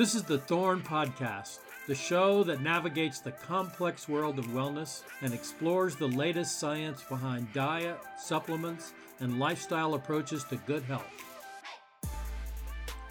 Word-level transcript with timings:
This 0.00 0.14
is 0.14 0.22
the 0.22 0.38
Thorne 0.38 0.80
Podcast, 0.80 1.58
the 1.86 1.94
show 1.94 2.42
that 2.44 2.62
navigates 2.62 3.20
the 3.20 3.32
complex 3.32 4.08
world 4.08 4.38
of 4.38 4.46
wellness 4.46 5.02
and 5.20 5.34
explores 5.34 5.94
the 5.94 6.08
latest 6.08 6.58
science 6.58 7.02
behind 7.02 7.52
diet, 7.52 7.98
supplements, 8.18 8.94
and 9.20 9.38
lifestyle 9.38 9.92
approaches 9.92 10.42
to 10.44 10.56
good 10.56 10.82
health. 10.84 11.04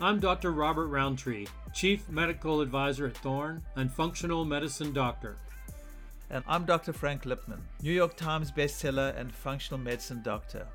I'm 0.01 0.19
Dr. 0.19 0.51
Robert 0.51 0.87
Rountree, 0.87 1.45
Chief 1.75 2.09
Medical 2.09 2.59
Advisor 2.59 3.05
at 3.05 3.17
Thorne 3.17 3.61
and 3.75 3.93
Functional 3.93 4.43
Medicine 4.43 4.91
Doctor. 4.91 5.37
And 6.31 6.43
I'm 6.47 6.65
Dr. 6.65 6.91
Frank 6.91 7.21
Lipman, 7.21 7.59
New 7.83 7.93
York 7.93 8.15
Times 8.17 8.51
bestseller 8.51 9.15
and 9.15 9.31
functional 9.31 9.79
medicine 9.79 10.23
doctor. 10.23 10.65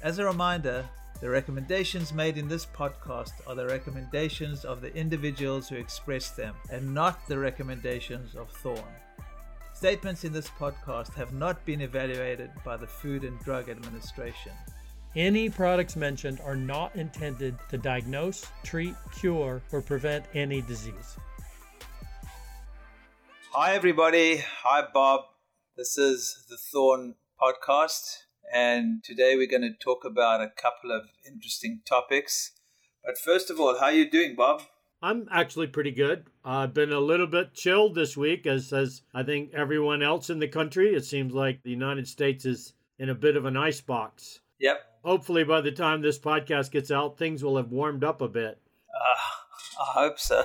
As 0.00 0.18
a 0.18 0.24
reminder, 0.24 0.88
the 1.20 1.28
recommendations 1.28 2.14
made 2.14 2.38
in 2.38 2.48
this 2.48 2.64
podcast 2.64 3.32
are 3.46 3.54
the 3.54 3.66
recommendations 3.66 4.64
of 4.64 4.80
the 4.80 4.94
individuals 4.94 5.68
who 5.68 5.76
express 5.76 6.30
them 6.30 6.54
and 6.70 6.94
not 6.94 7.26
the 7.28 7.38
recommendations 7.38 8.34
of 8.34 8.50
Thorne. 8.50 8.82
Statements 9.74 10.24
in 10.24 10.32
this 10.32 10.48
podcast 10.48 11.12
have 11.14 11.34
not 11.34 11.62
been 11.66 11.82
evaluated 11.82 12.50
by 12.64 12.76
the 12.76 12.86
Food 12.86 13.24
and 13.24 13.38
Drug 13.40 13.68
Administration. 13.68 14.52
Any 15.14 15.50
products 15.50 15.96
mentioned 15.96 16.40
are 16.40 16.56
not 16.56 16.96
intended 16.96 17.56
to 17.68 17.76
diagnose, 17.76 18.46
treat, 18.62 18.94
cure, 19.18 19.60
or 19.72 19.82
prevent 19.82 20.24
any 20.34 20.62
disease. 20.62 21.16
Hi, 23.52 23.74
everybody. 23.74 24.38
Hi, 24.62 24.86
Bob. 24.94 25.22
This 25.76 25.98
is 25.98 26.46
the 26.48 26.56
Thorne 26.56 27.16
podcast. 27.40 28.29
And 28.52 29.02
today 29.04 29.36
we're 29.36 29.46
going 29.46 29.62
to 29.62 29.72
talk 29.72 30.04
about 30.04 30.40
a 30.40 30.48
couple 30.50 30.90
of 30.90 31.08
interesting 31.26 31.80
topics. 31.86 32.52
But 33.04 33.18
first 33.18 33.50
of 33.50 33.60
all, 33.60 33.78
how 33.78 33.86
are 33.86 33.92
you 33.92 34.10
doing, 34.10 34.34
Bob? 34.36 34.62
I'm 35.02 35.28
actually 35.32 35.68
pretty 35.68 35.92
good. 35.92 36.26
I've 36.44 36.74
been 36.74 36.92
a 36.92 37.00
little 37.00 37.26
bit 37.26 37.54
chilled 37.54 37.94
this 37.94 38.16
week, 38.16 38.46
as 38.46 38.72
as 38.72 39.02
I 39.14 39.22
think 39.22 39.54
everyone 39.54 40.02
else 40.02 40.28
in 40.28 40.40
the 40.40 40.48
country. 40.48 40.94
It 40.94 41.04
seems 41.04 41.32
like 41.32 41.62
the 41.62 41.70
United 41.70 42.06
States 42.06 42.44
is 42.44 42.74
in 42.98 43.08
a 43.08 43.14
bit 43.14 43.36
of 43.36 43.46
an 43.46 43.56
ice 43.56 43.80
box. 43.80 44.40
Yep. 44.58 44.78
Hopefully, 45.02 45.44
by 45.44 45.62
the 45.62 45.72
time 45.72 46.02
this 46.02 46.18
podcast 46.18 46.70
gets 46.70 46.90
out, 46.90 47.16
things 47.16 47.42
will 47.42 47.56
have 47.56 47.70
warmed 47.70 48.04
up 48.04 48.20
a 48.20 48.28
bit. 48.28 48.60
Uh, 48.94 49.39
I 49.78 49.92
hope 49.92 50.18
so. 50.18 50.44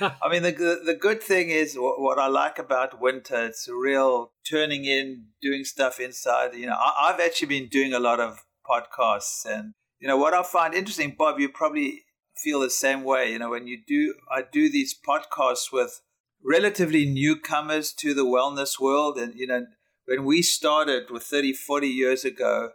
I 0.00 0.28
mean, 0.30 0.42
the, 0.42 0.80
the 0.84 0.94
good 0.94 1.22
thing 1.22 1.50
is 1.50 1.76
what, 1.76 2.00
what, 2.00 2.18
I 2.18 2.26
like 2.26 2.58
about 2.58 3.00
winter. 3.00 3.46
It's 3.46 3.68
real 3.68 4.32
turning 4.48 4.84
in, 4.84 5.26
doing 5.40 5.64
stuff 5.64 6.00
inside. 6.00 6.54
You 6.54 6.66
know, 6.66 6.76
I, 6.78 7.10
I've 7.10 7.20
actually 7.20 7.48
been 7.48 7.68
doing 7.68 7.92
a 7.92 8.00
lot 8.00 8.20
of 8.20 8.44
podcasts, 8.68 9.44
and 9.46 9.74
you 9.98 10.08
know 10.08 10.16
what 10.16 10.34
I 10.34 10.42
find 10.42 10.74
interesting, 10.74 11.14
Bob. 11.16 11.40
You 11.40 11.48
probably 11.48 12.02
feel 12.36 12.60
the 12.60 12.70
same 12.70 13.02
way. 13.02 13.32
You 13.32 13.38
know, 13.38 13.50
when 13.50 13.66
you 13.66 13.78
do, 13.86 14.14
I 14.30 14.42
do 14.50 14.70
these 14.70 14.94
podcasts 14.94 15.72
with 15.72 16.00
relatively 16.44 17.04
newcomers 17.06 17.92
to 17.94 18.14
the 18.14 18.24
wellness 18.24 18.80
world, 18.80 19.18
and 19.18 19.34
you 19.34 19.46
know, 19.46 19.66
when 20.06 20.24
we 20.24 20.42
started 20.42 21.10
with 21.10 21.22
30, 21.24 21.52
40 21.52 21.88
years 21.88 22.24
ago, 22.24 22.70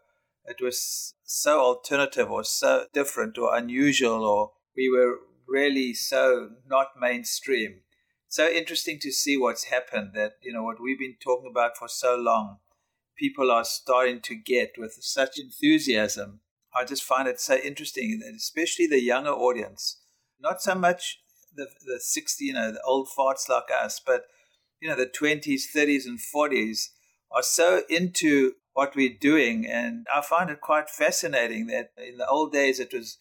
it 0.45 0.61
was 0.61 1.13
so 1.23 1.59
alternative 1.59 2.29
or 2.29 2.43
so 2.43 2.85
different 2.93 3.37
or 3.37 3.55
unusual, 3.55 4.25
or 4.25 4.51
we 4.75 4.89
were 4.89 5.19
really 5.47 5.93
so 5.93 6.49
not 6.67 6.99
mainstream. 6.99 7.81
So 8.27 8.47
interesting 8.47 8.99
to 9.01 9.11
see 9.11 9.37
what's 9.37 9.65
happened 9.65 10.11
that, 10.15 10.33
you 10.41 10.51
know, 10.51 10.63
what 10.63 10.81
we've 10.81 10.99
been 10.99 11.17
talking 11.23 11.49
about 11.49 11.77
for 11.77 11.87
so 11.87 12.15
long, 12.15 12.57
people 13.17 13.51
are 13.51 13.63
starting 13.63 14.21
to 14.21 14.35
get 14.35 14.73
with 14.77 14.97
such 15.01 15.37
enthusiasm. 15.37 16.39
I 16.75 16.85
just 16.85 17.03
find 17.03 17.27
it 17.27 17.39
so 17.39 17.55
interesting, 17.55 18.21
especially 18.35 18.87
the 18.87 19.01
younger 19.01 19.29
audience, 19.29 20.01
not 20.39 20.61
so 20.61 20.73
much 20.73 21.19
the, 21.55 21.67
the 21.85 21.99
60, 21.99 22.45
you 22.45 22.53
know, 22.53 22.71
the 22.71 22.81
old 22.81 23.07
farts 23.07 23.47
like 23.47 23.69
us, 23.71 24.01
but, 24.03 24.25
you 24.81 24.89
know, 24.89 24.95
the 24.95 25.05
20s, 25.05 25.61
30s, 25.75 26.05
and 26.05 26.19
40s 26.19 26.89
are 27.31 27.43
so 27.43 27.83
into 27.89 28.53
what 28.73 28.95
we're 28.95 29.15
doing. 29.19 29.67
And 29.67 30.07
I 30.13 30.21
find 30.21 30.49
it 30.49 30.61
quite 30.61 30.89
fascinating 30.89 31.67
that 31.67 31.91
in 31.97 32.17
the 32.17 32.27
old 32.27 32.51
days 32.51 32.79
it 32.79 32.93
was 32.93 33.17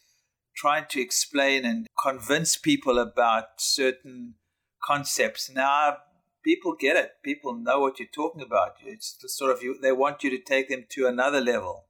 trying 0.54 0.86
to 0.90 1.00
explain 1.00 1.64
and 1.64 1.86
convince 2.02 2.56
people 2.56 2.98
about 2.98 3.60
certain 3.60 4.34
concepts. 4.84 5.50
Now, 5.50 5.98
people 6.44 6.74
get 6.78 6.96
it. 6.96 7.12
People 7.22 7.54
know 7.54 7.80
what 7.80 7.98
you're 7.98 8.08
talking 8.14 8.42
about. 8.42 8.74
It's 8.84 9.16
sort 9.26 9.52
of 9.52 9.62
you, 9.62 9.78
they 9.80 9.92
want 9.92 10.22
you 10.22 10.30
to 10.30 10.38
take 10.38 10.68
them 10.68 10.84
to 10.90 11.06
another 11.06 11.40
level. 11.40 11.86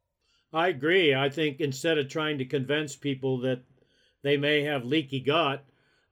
I 0.52 0.68
agree. 0.68 1.14
I 1.14 1.30
think 1.30 1.60
instead 1.60 1.98
of 1.98 2.08
trying 2.08 2.38
to 2.38 2.44
convince 2.44 2.94
people 2.94 3.40
that 3.40 3.62
they 4.22 4.36
may 4.36 4.62
have 4.64 4.84
leaky 4.84 5.20
gut, 5.20 5.64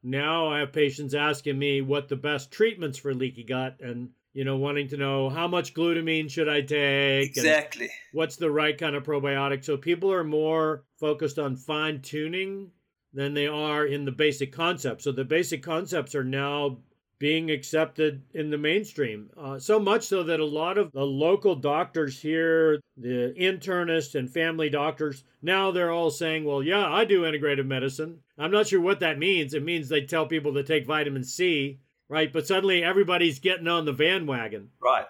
now 0.03 0.49
I 0.49 0.61
have 0.61 0.73
patients 0.73 1.15
asking 1.15 1.59
me 1.59 1.83
what 1.83 2.09
the 2.09 2.17
best 2.17 2.51
treatments 2.51 2.99
for 2.99 3.15
leaky 3.15 3.45
gut 3.45 3.77
and 3.81 4.11
you 4.33 4.45
know, 4.45 4.57
wanting 4.57 4.89
to 4.89 4.97
know 4.97 5.29
how 5.29 5.49
much 5.49 5.75
glutamine 5.75 6.31
should 6.31 6.49
I 6.49 6.61
take? 6.61 7.37
Exactly. 7.37 7.91
What's 8.13 8.37
the 8.37 8.51
right 8.51 8.77
kind 8.77 8.95
of 8.95 9.03
probiotic? 9.03 9.65
So 9.65 9.77
people 9.77 10.13
are 10.13 10.25
more 10.25 10.85
focused 10.99 11.39
on 11.39 11.57
fine 11.57 12.01
tuning 12.01 12.71
than 13.13 13.35
they 13.35 13.49
are 13.49 13.87
in 13.87 14.05
the 14.05 14.13
basic 14.13 14.53
concepts. 14.53 15.05
So 15.05 15.13
the 15.13 15.25
basic 15.25 15.63
concepts 15.63 16.15
are 16.15 16.25
now 16.25 16.79
being 17.19 17.51
accepted 17.51 18.23
in 18.33 18.49
the 18.51 18.57
mainstream. 18.57 19.29
Uh, 19.39 19.59
so 19.59 19.79
much 19.79 20.05
so 20.05 20.23
that 20.23 20.41
a 20.41 20.45
lot 20.45 20.79
of 20.79 20.91
the 20.93 21.05
local 21.05 21.55
doctors 21.55 22.19
here, 22.19 22.81
the 22.97 23.35
internists 23.39 24.15
and 24.15 24.33
family 24.33 24.71
doctors, 24.71 25.25
now 25.43 25.71
they're 25.71 25.91
all 25.91 26.11
saying, 26.11 26.45
well, 26.45 26.63
yeah, 26.63 26.91
I 26.91 27.05
do 27.05 27.23
integrative 27.23 27.67
medicine. 27.67 28.21
I'm 28.39 28.51
not 28.51 28.69
sure 28.69 28.81
what 28.81 29.01
that 29.01 29.19
means. 29.19 29.53
It 29.53 29.63
means 29.63 29.89
they 29.89 30.03
tell 30.03 30.27
people 30.27 30.55
to 30.55 30.63
take 30.63 30.87
vitamin 30.87 31.25
C 31.25 31.81
right? 32.11 32.31
But 32.33 32.47
suddenly 32.47 32.83
everybody's 32.83 33.39
getting 33.39 33.69
on 33.69 33.87
the 33.87 33.93
bandwagon. 33.93 34.71
Right. 34.83 35.07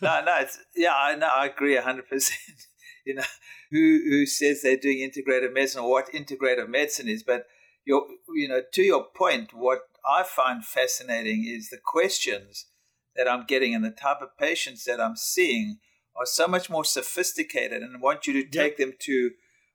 No, 0.00 0.22
no, 0.24 0.36
it's, 0.38 0.58
yeah, 0.74 0.94
I 0.96 1.14
know, 1.16 1.28
I 1.28 1.46
agree 1.46 1.76
hundred 1.76 2.08
percent. 2.08 2.38
You 3.06 3.14
know, 3.14 3.22
who 3.70 4.02
who 4.04 4.26
says 4.26 4.60
they're 4.60 4.76
doing 4.76 4.98
integrative 4.98 5.54
medicine 5.54 5.80
or 5.80 5.90
what 5.90 6.12
integrative 6.12 6.68
medicine 6.68 7.08
is? 7.08 7.22
But 7.22 7.46
your, 7.82 8.04
you 8.34 8.46
know, 8.46 8.60
to 8.74 8.82
your 8.82 9.06
point, 9.16 9.54
what 9.54 9.80
I 10.06 10.22
find 10.22 10.62
fascinating 10.62 11.46
is 11.48 11.70
the 11.70 11.78
questions 11.82 12.66
that 13.16 13.26
I'm 13.26 13.46
getting 13.46 13.74
and 13.74 13.82
the 13.82 13.90
type 13.90 14.20
of 14.20 14.36
patients 14.38 14.84
that 14.84 15.00
I'm 15.00 15.16
seeing 15.16 15.78
are 16.14 16.26
so 16.26 16.46
much 16.46 16.68
more 16.68 16.84
sophisticated 16.84 17.82
and 17.82 18.02
want 18.02 18.26
you 18.26 18.34
to 18.34 18.42
take 18.42 18.78
yep. 18.78 18.88
them 18.88 18.92
to 19.00 19.30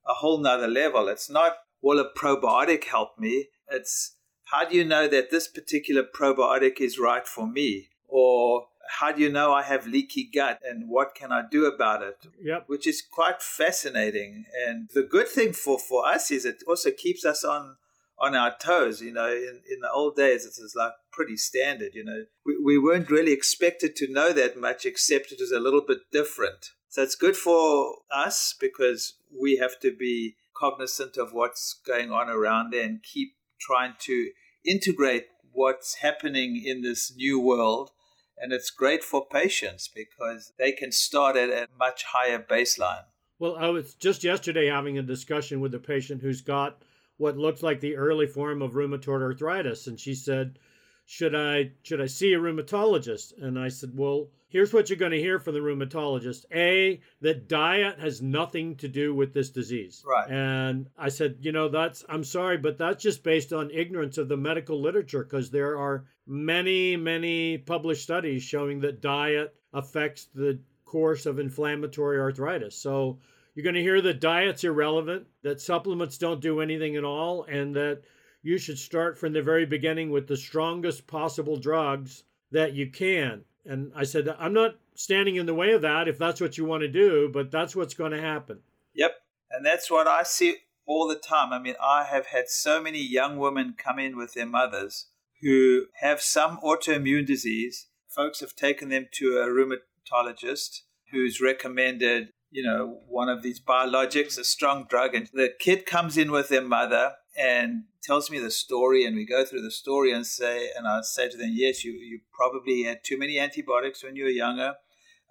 a 0.07 0.13
whole 0.13 0.37
nother 0.37 0.67
level. 0.67 1.07
It's 1.07 1.29
not, 1.29 1.57
will 1.81 1.99
a 1.99 2.07
probiotic 2.07 2.85
help 2.85 3.17
me? 3.17 3.47
It's 3.69 4.14
how 4.45 4.67
do 4.67 4.75
you 4.75 4.85
know 4.85 5.07
that 5.07 5.31
this 5.31 5.47
particular 5.47 6.03
probiotic 6.03 6.79
is 6.79 6.99
right 6.99 7.27
for 7.27 7.47
me? 7.47 7.89
Or 8.07 8.67
how 8.87 9.11
do 9.11 9.21
you 9.21 9.31
know 9.31 9.51
I 9.51 9.63
have 9.63 9.87
leaky 9.87 10.29
gut 10.33 10.59
and 10.63 10.89
what 10.89 11.15
can 11.15 11.31
I 11.31 11.43
do 11.49 11.65
about 11.65 12.03
it? 12.03 12.17
Yep. 12.41 12.65
Which 12.67 12.87
is 12.87 13.01
quite 13.01 13.41
fascinating. 13.41 14.45
And 14.67 14.89
the 14.93 15.03
good 15.03 15.27
thing 15.27 15.53
for, 15.53 15.79
for 15.79 16.07
us 16.07 16.31
is 16.31 16.45
it 16.45 16.63
also 16.67 16.91
keeps 16.91 17.25
us 17.25 17.43
on 17.43 17.77
on 18.17 18.35
our 18.35 18.55
toes. 18.57 19.01
You 19.01 19.11
know, 19.11 19.27
in, 19.27 19.61
in 19.69 19.81
the 19.81 19.91
old 19.91 20.15
days, 20.15 20.45
it 20.45 20.53
was 20.61 20.73
like 20.75 20.93
pretty 21.11 21.37
standard. 21.37 21.93
You 21.93 22.05
know, 22.05 22.23
we, 22.45 22.57
we 22.63 22.77
weren't 22.77 23.09
really 23.09 23.33
expected 23.33 23.95
to 23.97 24.11
know 24.11 24.31
that 24.33 24.57
much, 24.57 24.85
except 24.85 25.31
it 25.31 25.39
was 25.39 25.51
a 25.51 25.59
little 25.59 25.81
bit 25.85 25.99
different. 26.11 26.69
So 26.89 27.03
it's 27.03 27.15
good 27.15 27.35
for 27.35 27.95
us 28.09 28.55
because 28.59 29.15
we 29.37 29.57
have 29.57 29.79
to 29.81 29.93
be 29.93 30.35
cognizant 30.55 31.17
of 31.17 31.33
what's 31.33 31.81
going 31.85 32.11
on 32.11 32.29
around 32.29 32.71
there 32.71 32.85
and 32.85 33.03
keep 33.03 33.33
trying 33.59 33.93
to 34.01 34.31
integrate 34.65 35.25
what's 35.51 35.95
happening 35.95 36.61
in 36.63 36.81
this 36.81 37.13
new 37.15 37.39
world. 37.39 37.91
And 38.37 38.51
it's 38.51 38.69
great 38.69 39.03
for 39.03 39.25
patients 39.25 39.89
because 39.93 40.53
they 40.59 40.73
can 40.73 40.91
start 40.91 41.37
at 41.37 41.49
a 41.49 41.67
much 41.79 42.03
higher 42.03 42.39
baseline. 42.39 43.05
Well, 43.39 43.55
I 43.57 43.69
was 43.69 43.93
just 43.95 44.23
yesterday 44.23 44.67
having 44.67 44.97
a 44.97 45.03
discussion 45.03 45.61
with 45.61 45.73
a 45.73 45.79
patient 45.79 46.21
who's 46.21 46.41
got 46.41 46.81
what 47.17 47.37
looks 47.37 47.63
like 47.63 47.79
the 47.79 47.95
early 47.95 48.27
form 48.27 48.61
of 48.61 48.73
rheumatoid 48.73 49.21
arthritis. 49.21 49.87
And 49.87 49.99
she 49.99 50.15
said, 50.15 50.59
should 51.05 51.35
I 51.35 51.71
should 51.83 52.01
I 52.01 52.07
see 52.07 52.33
a 52.33 52.39
rheumatologist? 52.39 53.33
And 53.41 53.59
I 53.59 53.69
said, 53.69 53.91
well, 53.93 54.29
here's 54.47 54.73
what 54.73 54.89
you're 54.89 54.97
going 54.97 55.11
to 55.11 55.19
hear 55.19 55.37
from 55.37 55.53
the 55.53 55.59
rheumatologist. 55.59 56.45
A, 56.53 56.99
that 57.21 57.47
diet 57.47 57.99
has 57.99 58.21
nothing 58.21 58.75
to 58.77 58.87
do 58.87 59.13
with 59.13 59.33
this 59.33 59.49
disease. 59.49 60.03
Right. 60.07 60.29
And 60.29 60.87
I 60.97 61.09
said, 61.09 61.37
you 61.41 61.51
know, 61.51 61.69
that's 61.69 62.03
I'm 62.09 62.23
sorry, 62.23 62.57
but 62.57 62.77
that's 62.77 63.03
just 63.03 63.23
based 63.23 63.53
on 63.53 63.69
ignorance 63.71 64.17
of 64.17 64.27
the 64.27 64.37
medical 64.37 64.81
literature 64.81 65.23
because 65.23 65.51
there 65.51 65.77
are 65.77 66.05
many, 66.25 66.97
many 66.97 67.59
published 67.59 68.03
studies 68.03 68.43
showing 68.43 68.79
that 68.81 69.01
diet 69.01 69.53
affects 69.73 70.25
the 70.33 70.59
course 70.85 71.25
of 71.25 71.37
inflammatory 71.37 72.19
arthritis. 72.19 72.75
So 72.75 73.19
you're 73.53 73.63
going 73.63 73.75
to 73.75 73.81
hear 73.81 74.01
that 74.01 74.19
diet's 74.21 74.63
irrelevant, 74.63 75.27
that 75.43 75.61
supplements 75.61 76.17
don't 76.17 76.41
do 76.41 76.61
anything 76.61 76.95
at 76.95 77.03
all, 77.03 77.43
and 77.43 77.75
that 77.75 78.01
you 78.45 78.59
should 78.59 78.77
start 78.77 79.17
from 79.17 79.33
the 79.33 79.41
very 79.41 79.65
beginning 79.65 80.11
with 80.11 80.27
the 80.27 80.37
strongest 80.37 81.07
possible 81.07 81.57
drugs 81.57 82.25
that 82.51 82.73
you 82.73 82.91
can. 82.91 83.43
And 83.65 83.91
I 83.95 84.03
said, 84.03 84.33
I'm 84.37 84.53
not 84.53 84.75
standing 84.93 85.37
in 85.37 85.47
the 85.47 85.55
way 85.55 85.71
of 85.71 85.81
that 85.81 86.07
if 86.07 86.19
that's 86.19 86.39
what 86.39 86.55
you 86.55 86.63
want 86.63 86.81
to 86.81 86.87
do, 86.87 87.27
but 87.33 87.49
that's 87.49 87.75
what's 87.75 87.95
going 87.95 88.11
to 88.11 88.21
happen. 88.21 88.59
Yep. 88.93 89.15
And 89.49 89.65
that's 89.65 89.89
what 89.89 90.05
I 90.05 90.21
see 90.21 90.57
all 90.85 91.07
the 91.07 91.15
time. 91.15 91.53
I 91.53 91.59
mean, 91.59 91.73
I 91.81 92.03
have 92.03 92.27
had 92.27 92.47
so 92.47 92.79
many 92.79 92.99
young 92.99 93.39
women 93.39 93.73
come 93.75 93.97
in 93.97 94.15
with 94.15 94.35
their 94.35 94.45
mothers 94.45 95.07
who 95.41 95.85
have 96.01 96.21
some 96.21 96.59
autoimmune 96.63 97.25
disease. 97.25 97.87
Folks 98.07 98.41
have 98.41 98.55
taken 98.55 98.89
them 98.89 99.07
to 99.13 99.39
a 99.39 99.47
rheumatologist 99.47 100.81
who's 101.11 101.41
recommended, 101.41 102.29
you 102.51 102.61
know, 102.61 102.99
one 103.07 103.27
of 103.27 103.41
these 103.41 103.59
biologics, 103.59 104.37
a 104.37 104.43
strong 104.43 104.85
drug. 104.87 105.15
And 105.15 105.27
the 105.33 105.49
kid 105.59 105.87
comes 105.87 106.15
in 106.15 106.31
with 106.31 106.49
their 106.49 106.61
mother 106.61 107.13
and 107.37 107.83
tells 108.03 108.29
me 108.29 108.39
the 108.39 108.51
story 108.51 109.05
and 109.05 109.15
we 109.15 109.25
go 109.25 109.43
through 109.43 109.61
the 109.61 109.71
story 109.71 110.11
and 110.11 110.25
say 110.25 110.69
and 110.75 110.87
I 110.87 111.01
say 111.01 111.29
to 111.29 111.37
them, 111.37 111.51
yes, 111.53 111.83
you, 111.83 111.93
you 111.93 112.21
probably 112.33 112.83
had 112.83 113.03
too 113.03 113.17
many 113.17 113.39
antibiotics 113.39 114.03
when 114.03 114.15
you 114.15 114.25
were 114.25 114.29
younger. 114.29 114.75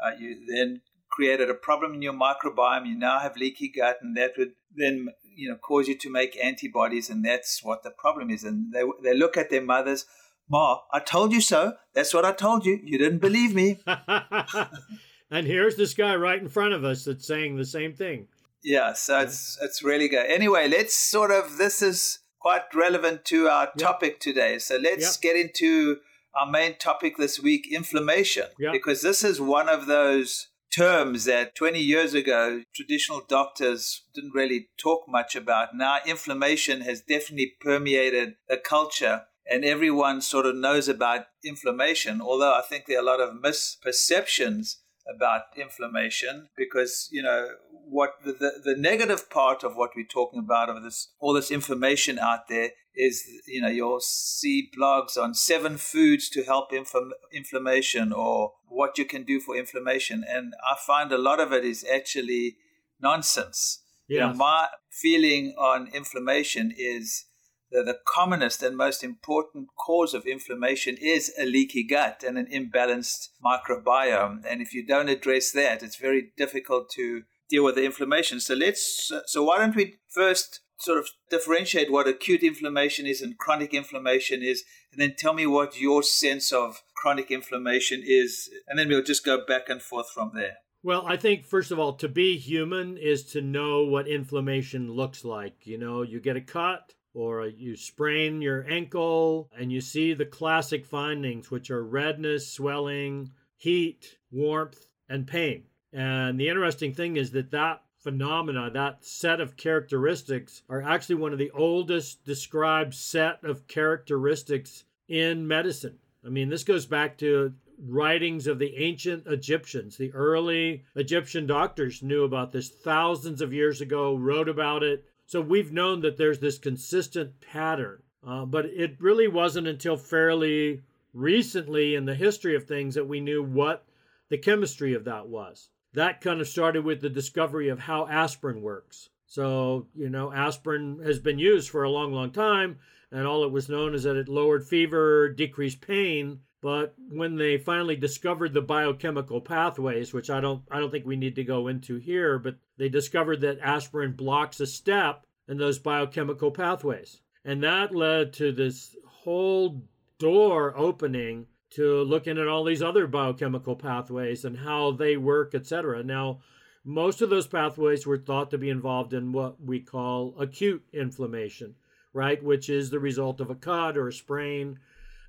Uh, 0.05 0.11
you 0.19 0.45
then 0.49 0.81
created 1.15 1.49
a 1.49 1.55
problem 1.55 1.95
in 1.95 2.03
your 2.03 2.13
microbiome. 2.13 2.87
You 2.87 2.99
now 2.99 3.21
have 3.21 3.37
leaky 3.37 3.69
gut, 3.69 3.99
and 4.03 4.17
that 4.17 4.33
would 4.37 4.53
then 4.75 5.09
you 5.37 5.49
know 5.49 5.57
cause 5.57 5.89
you 5.89 5.97
to 5.97 6.11
make 6.11 6.37
antibodies, 6.43 7.09
and 7.09 7.25
that's 7.25 7.63
what 7.63 7.83
the 7.83 7.91
problem 7.91 8.31
is. 8.31 8.45
And 8.45 8.73
they 8.73 8.83
they 9.03 9.15
look 9.15 9.37
at 9.37 9.51
their 9.51 9.63
mothers. 9.63 10.07
Ma, 10.49 10.81
I 10.93 11.01
told 11.01 11.33
you 11.33 11.41
so. 11.41 11.75
That's 11.95 12.13
what 12.13 12.25
I 12.25 12.33
told 12.33 12.67
you. 12.67 12.79
You 12.83 12.99
didn't 12.99 13.21
believe 13.21 13.55
me. 13.55 13.79
and 15.31 15.47
here's 15.47 15.77
this 15.77 15.95
guy 15.95 16.15
right 16.17 16.39
in 16.39 16.49
front 16.49 16.75
of 16.75 16.85
us 16.85 17.05
that's 17.05 17.27
saying 17.27 17.57
the 17.57 17.65
same 17.65 17.95
thing. 17.95 18.29
Yeah, 18.65 18.95
so 18.95 19.21
it's 19.21 19.59
it's 19.61 19.83
really 19.83 20.09
good. 20.09 20.27
Anyway, 20.27 20.67
let's 20.69 20.95
sort 20.95 21.31
of 21.31 21.59
this 21.59 21.83
is 21.83 22.21
quite 22.41 22.63
relevant 22.75 23.25
to 23.27 23.47
our 23.49 23.65
yep. 23.65 23.77
topic 23.77 24.21
today. 24.21 24.59
So 24.59 24.77
let's 24.77 25.17
yep. 25.17 25.21
get 25.21 25.37
into 25.37 25.99
our 26.35 26.51
main 26.51 26.77
topic 26.79 27.17
this 27.19 27.39
week, 27.39 27.69
inflammation, 27.71 28.47
yep. 28.59 28.73
because 28.73 29.03
this 29.03 29.23
is 29.23 29.41
one 29.41 29.69
of 29.69 29.87
those 29.87 30.49
terms 30.75 31.27
that 31.27 31.55
20 31.55 31.79
years 31.79 32.15
ago 32.15 32.63
traditional 32.75 33.23
doctors 33.29 34.03
didn't 34.15 34.35
really 34.35 34.69
talk 34.77 35.05
much 35.07 35.37
about. 35.37 35.69
Now, 35.75 35.99
inflammation 36.07 36.81
has 36.81 37.01
definitely 37.01 37.55
permeated 37.61 38.35
the 38.49 38.57
culture, 38.57 39.23
and 39.49 39.65
everyone 39.65 40.21
sort 40.23 40.47
of 40.47 40.57
knows 40.57 40.89
about 40.89 41.27
inflammation, 41.45 42.21
although 42.21 42.55
I 42.55 42.63
think 42.63 42.87
there 42.87 42.99
are 42.99 43.03
a 43.03 43.05
lot 43.05 43.21
of 43.21 43.35
misperceptions 43.35 44.77
about 45.13 45.43
inflammation 45.57 46.49
because 46.57 47.09
you 47.13 47.23
know 47.23 47.49
what 47.87 48.15
the, 48.25 48.33
the, 48.33 48.53
the, 48.65 48.77
negative 48.77 49.29
part 49.29 49.63
of 49.63 49.77
what 49.77 49.91
we're 49.95 50.07
talking 50.07 50.39
about 50.39 50.71
of 50.71 50.83
this 50.83 51.13
all 51.19 51.35
this 51.35 51.51
information 51.51 52.19
out 52.19 52.49
there 52.49 52.71
is 52.97 53.23
you 53.47 53.61
know 53.61 53.69
you'll 53.69 54.01
see 54.01 54.71
blogs 54.77 55.19
on 55.19 55.35
seven 55.35 55.77
foods 55.77 56.31
to 56.31 56.43
help 56.43 56.73
infl- 56.73 57.11
inflammation 57.33 58.13
or 58.13 58.53
what 58.69 58.97
you 58.97 59.05
can 59.05 59.25
do 59.25 59.41
for 59.41 59.57
inflammation 59.57 60.25
and 60.27 60.55
i 60.65 60.75
find 60.87 61.13
a 61.13 61.19
lot 61.19 61.39
of 61.39 61.53
it 61.53 61.65
is 61.65 61.85
actually 61.93 62.57
nonsense 63.01 63.83
yes. 64.09 64.17
you 64.17 64.21
know 64.21 64.33
my 64.33 64.69
feeling 64.91 65.55
on 65.59 65.89
inflammation 65.93 66.73
is 66.77 67.27
the, 67.75 67.83
the 67.83 67.99
commonest 68.07 68.63
and 68.63 68.77
most 68.77 69.03
important 69.03 69.69
cause 69.77 70.15
of 70.15 70.27
inflammation 70.27 70.97
is 70.97 71.33
a 71.39 71.45
leaky 71.45 71.83
gut 71.83 72.25
and 72.27 72.39
an 72.39 72.47
imbalanced 72.47 73.31
microbiome. 73.45 74.45
And 74.49 74.63
if 74.63 74.73
you 74.73 74.87
don't 74.87 75.09
address 75.09 75.51
that, 75.51 75.83
it's 75.83 75.97
very 75.97 76.33
difficult 76.37 76.89
to 76.91 77.25
deal 77.51 77.65
with 77.65 77.75
the 77.75 77.85
inflammation. 77.85 78.39
So 78.39 78.55
let's 78.55 79.13
so 79.27 79.43
why 79.43 79.59
don't 79.59 79.75
we 79.75 79.97
first 80.09 80.61
sort 80.79 80.99
of 80.99 81.09
differentiate 81.31 81.91
what 81.91 82.09
acute 82.09 82.43
inflammation 82.43 83.07
is 83.07 83.21
and 83.21 83.37
chronic 83.39 83.75
inflammation 83.75 84.43
is, 84.43 84.65
and 84.93 85.01
then 85.01 85.15
tell 85.17 85.35
me 85.35 85.47
what 85.47 85.81
your 85.81 86.03
sense 86.03 86.53
of 86.53 86.83
chronic 86.97 87.31
inflammation 87.31 88.03
is, 88.05 88.51
and 88.69 88.79
then 88.79 88.89
we'll 88.89 89.03
just 89.03 89.25
go 89.25 89.45
back 89.45 89.69
and 89.69 89.83
forth 89.83 90.11
from 90.11 90.33
there. 90.35 90.57
Well, 90.83 91.07
I 91.07 91.17
think 91.17 91.47
first 91.47 91.71
of 91.71 91.79
all, 91.79 91.95
to 91.95 92.09
be 92.09 92.37
human 92.37 92.99
is 92.99 93.25
to 93.33 93.41
know 93.41 93.85
what 93.85 94.07
inflammation 94.07 94.93
looks 94.93 95.25
like. 95.25 95.67
You 95.67 95.79
know, 95.79 96.03
you 96.03 96.21
get 96.21 96.37
a 96.37 96.43
cut, 96.43 96.93
or 97.15 97.43
uh, 97.43 97.47
you 97.47 97.77
sprain 97.77 98.43
your 98.43 98.67
ankle 98.69 99.49
and 99.57 99.73
you 99.73 99.81
see 99.81 100.13
the 100.13 100.27
classic 100.27 100.85
findings, 100.85 101.51
which 101.51 101.71
are 101.71 101.85
redness, 101.85 102.51
swelling, 102.51 103.31
heat, 103.57 104.19
warmth, 104.31 104.89
and 105.09 105.27
pain. 105.27 105.63
And 105.93 106.39
the 106.39 106.49
interesting 106.49 106.93
thing 106.93 107.17
is 107.17 107.31
that 107.31 107.53
that 107.53 107.83
phenomena, 108.01 108.69
that 108.71 109.05
set 109.05 109.41
of 109.41 109.57
characteristics, 109.57 110.63
are 110.69 110.83
actually 110.83 111.15
one 111.15 111.33
of 111.33 111.39
the 111.39 111.53
oldest 111.53 112.25
described 112.25 112.95
set 112.95 113.43
of 113.45 113.67
characteristics 113.69 114.85
in 115.09 115.47
medicine. 115.47 115.99
I 116.27 116.29
mean, 116.29 116.49
this 116.49 116.65
goes 116.65 116.85
back 116.85 117.17
to 117.19 117.55
writings 117.79 118.47
of 118.47 118.59
the 118.59 118.77
ancient 118.77 119.27
Egyptians. 119.27 119.97
The 119.97 120.13
early 120.13 120.85
Egyptian 120.95 121.47
doctors 121.47 122.03
knew 122.03 122.25
about 122.25 122.53
this 122.53 122.69
thousands 122.69 123.41
of 123.41 123.53
years 123.53 123.81
ago, 123.81 124.15
wrote 124.15 124.49
about 124.49 124.83
it, 124.83 125.05
so 125.27 125.41
we've 125.41 125.73
known 125.73 126.01
that 126.01 126.17
there's 126.17 126.39
this 126.39 126.59
consistent 126.59 127.41
pattern, 127.41 128.03
uh, 128.27 128.45
but 128.45 128.67
it 128.67 128.97
really 129.01 129.29
wasn't 129.29 129.67
until 129.67 129.97
fairly 129.97 130.83
recently 131.13 131.95
in 131.95 132.05
the 132.05 132.15
history 132.15 132.55
of 132.55 132.65
things 132.65 132.95
that 132.95 133.09
we 133.09 133.21
knew 133.21 133.43
what 133.43 133.87
the 134.29 134.39
chemistry 134.39 134.95
of 134.95 135.05
that 135.05 135.29
was. 135.29 135.69
That 135.93 136.21
kind 136.21 136.41
of 136.41 136.49
started 136.49 136.85
with 136.85 137.01
the 137.01 137.09
discovery 137.09 137.69
of 137.69 137.79
how 137.79 138.07
aspirin 138.09 138.63
works. 138.63 139.11
So, 139.27 139.87
you 139.95 140.11
know, 140.11 140.33
aspirin 140.33 141.01
has 141.05 141.19
been 141.19 141.39
used 141.39 141.71
for 141.71 141.85
a 141.85 141.91
long, 141.91 142.13
long 142.13 142.31
time, 142.31 142.79
and 143.11 143.27
all 143.27 143.45
it 143.45 143.53
was 143.53 143.69
known 143.69 143.95
is 143.95 144.03
that 144.03 144.17
it 144.17 144.29
lowered 144.29 144.67
fever, 144.67 145.29
decreased 145.29 145.81
pain, 145.81 146.41
but 146.65 146.95
when 147.11 147.37
they 147.37 147.59
finally 147.59 147.95
discovered 147.95 148.55
the 148.55 148.63
biochemical 148.63 149.39
pathways, 149.39 150.15
which 150.15 150.31
I 150.31 150.41
don't 150.41 150.63
I 150.71 150.81
don't 150.81 150.91
think 150.91 151.05
we 151.05 151.15
need 151.15 151.35
to 151.35 151.45
go 151.45 151.69
into 151.69 151.97
here, 151.97 152.39
but 152.39 152.57
they 152.79 152.89
discovered 152.89 153.43
that 153.43 153.59
aspirin 153.61 154.13
blocks 154.13 154.61
a 154.61 154.67
step 154.67 155.27
in 155.47 155.59
those 155.59 155.79
biochemical 155.79 156.51
pathways. 156.51 157.21
And 157.45 157.63
that 157.63 157.95
led 157.95 158.33
to 158.35 158.51
this 158.51 158.97
whole 159.07 159.83
door 160.19 160.73
opening 160.75 161.49
to 161.73 162.03
looking 162.03 162.39
at 162.39 162.49
all 162.49 162.65
these 162.65 162.81
other 162.81 163.07
biochemical 163.07 163.77
pathways 163.77 164.47
and 164.47 164.57
how 164.57 164.93
they 164.93 165.19
work, 165.19 165.55
etc. 165.55 166.03
Now, 166.03 166.41
most 166.83 167.21
of 167.21 167.29
those 167.29 167.47
pathways 167.47 168.07
were 168.07 168.17
thought 168.17 168.51
to 168.53 168.59
be 168.59 168.71
involved 168.71 169.13
in 169.13 169.33
what 169.33 169.63
we 169.63 169.81
call 169.81 170.35
acute 170.39 170.83
inflammation, 170.95 171.75
right? 172.15 172.43
Which 172.43 172.71
is 172.71 172.89
the 172.89 173.01
result 173.01 173.43
of 173.43 173.51
a 173.51 173.55
cut 173.55 173.99
or 173.99 174.09
a 174.09 174.13
sprain 174.15 174.79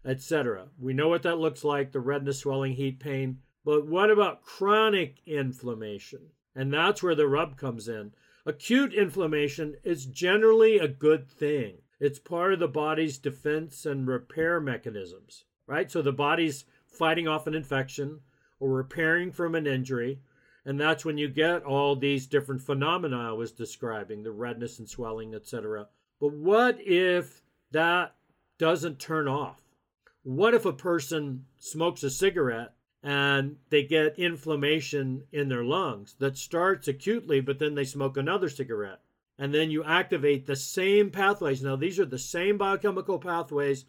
etc. 0.05 0.67
We 0.79 0.93
know 0.93 1.09
what 1.09 1.23
that 1.23 1.39
looks 1.39 1.63
like 1.63 1.91
the 1.91 1.99
redness, 1.99 2.39
swelling, 2.39 2.73
heat, 2.73 2.99
pain. 2.99 3.39
But 3.63 3.87
what 3.87 4.11
about 4.11 4.43
chronic 4.43 5.17
inflammation? 5.25 6.29
And 6.55 6.71
that's 6.71 7.01
where 7.01 7.15
the 7.15 7.27
rub 7.27 7.57
comes 7.57 7.87
in. 7.87 8.13
Acute 8.45 8.93
inflammation 8.93 9.75
is 9.83 10.05
generally 10.05 10.77
a 10.77 10.87
good 10.87 11.27
thing. 11.27 11.79
It's 11.99 12.19
part 12.19 12.53
of 12.53 12.59
the 12.59 12.67
body's 12.67 13.17
defense 13.17 13.85
and 13.85 14.07
repair 14.07 14.61
mechanisms, 14.61 15.45
right? 15.65 15.89
So 15.89 16.01
the 16.01 16.13
body's 16.13 16.65
fighting 16.85 17.27
off 17.27 17.47
an 17.47 17.55
infection 17.55 18.19
or 18.59 18.69
repairing 18.69 19.31
from 19.31 19.55
an 19.55 19.65
injury. 19.65 20.19
And 20.63 20.79
that's 20.79 21.03
when 21.03 21.17
you 21.17 21.27
get 21.27 21.63
all 21.63 21.95
these 21.95 22.27
different 22.27 22.61
phenomena 22.61 23.29
I 23.29 23.31
was 23.31 23.51
describing 23.51 24.23
the 24.23 24.31
redness 24.31 24.77
and 24.77 24.87
swelling, 24.89 25.33
etc. 25.33 25.87
But 26.19 26.33
what 26.33 26.79
if 26.79 27.41
that 27.71 28.15
doesn't 28.57 28.99
turn 28.99 29.27
off? 29.27 29.64
What 30.25 30.55
if 30.55 30.65
a 30.65 30.73
person 30.73 31.45
smokes 31.59 32.01
a 32.01 32.09
cigarette 32.09 32.73
and 33.03 33.57
they 33.69 33.83
get 33.83 34.17
inflammation 34.17 35.21
in 35.31 35.49
their 35.49 35.63
lungs 35.63 36.15
that 36.17 36.35
starts 36.35 36.87
acutely, 36.87 37.41
but 37.41 37.59
then 37.59 37.75
they 37.75 37.85
smoke 37.85 38.17
another 38.17 38.49
cigarette? 38.49 39.01
And 39.37 39.53
then 39.53 39.69
you 39.69 39.83
activate 39.83 40.47
the 40.47 40.55
same 40.55 41.11
pathways. 41.11 41.61
Now, 41.61 41.75
these 41.75 41.99
are 41.99 42.05
the 42.05 42.17
same 42.17 42.57
biochemical 42.57 43.19
pathways 43.19 43.85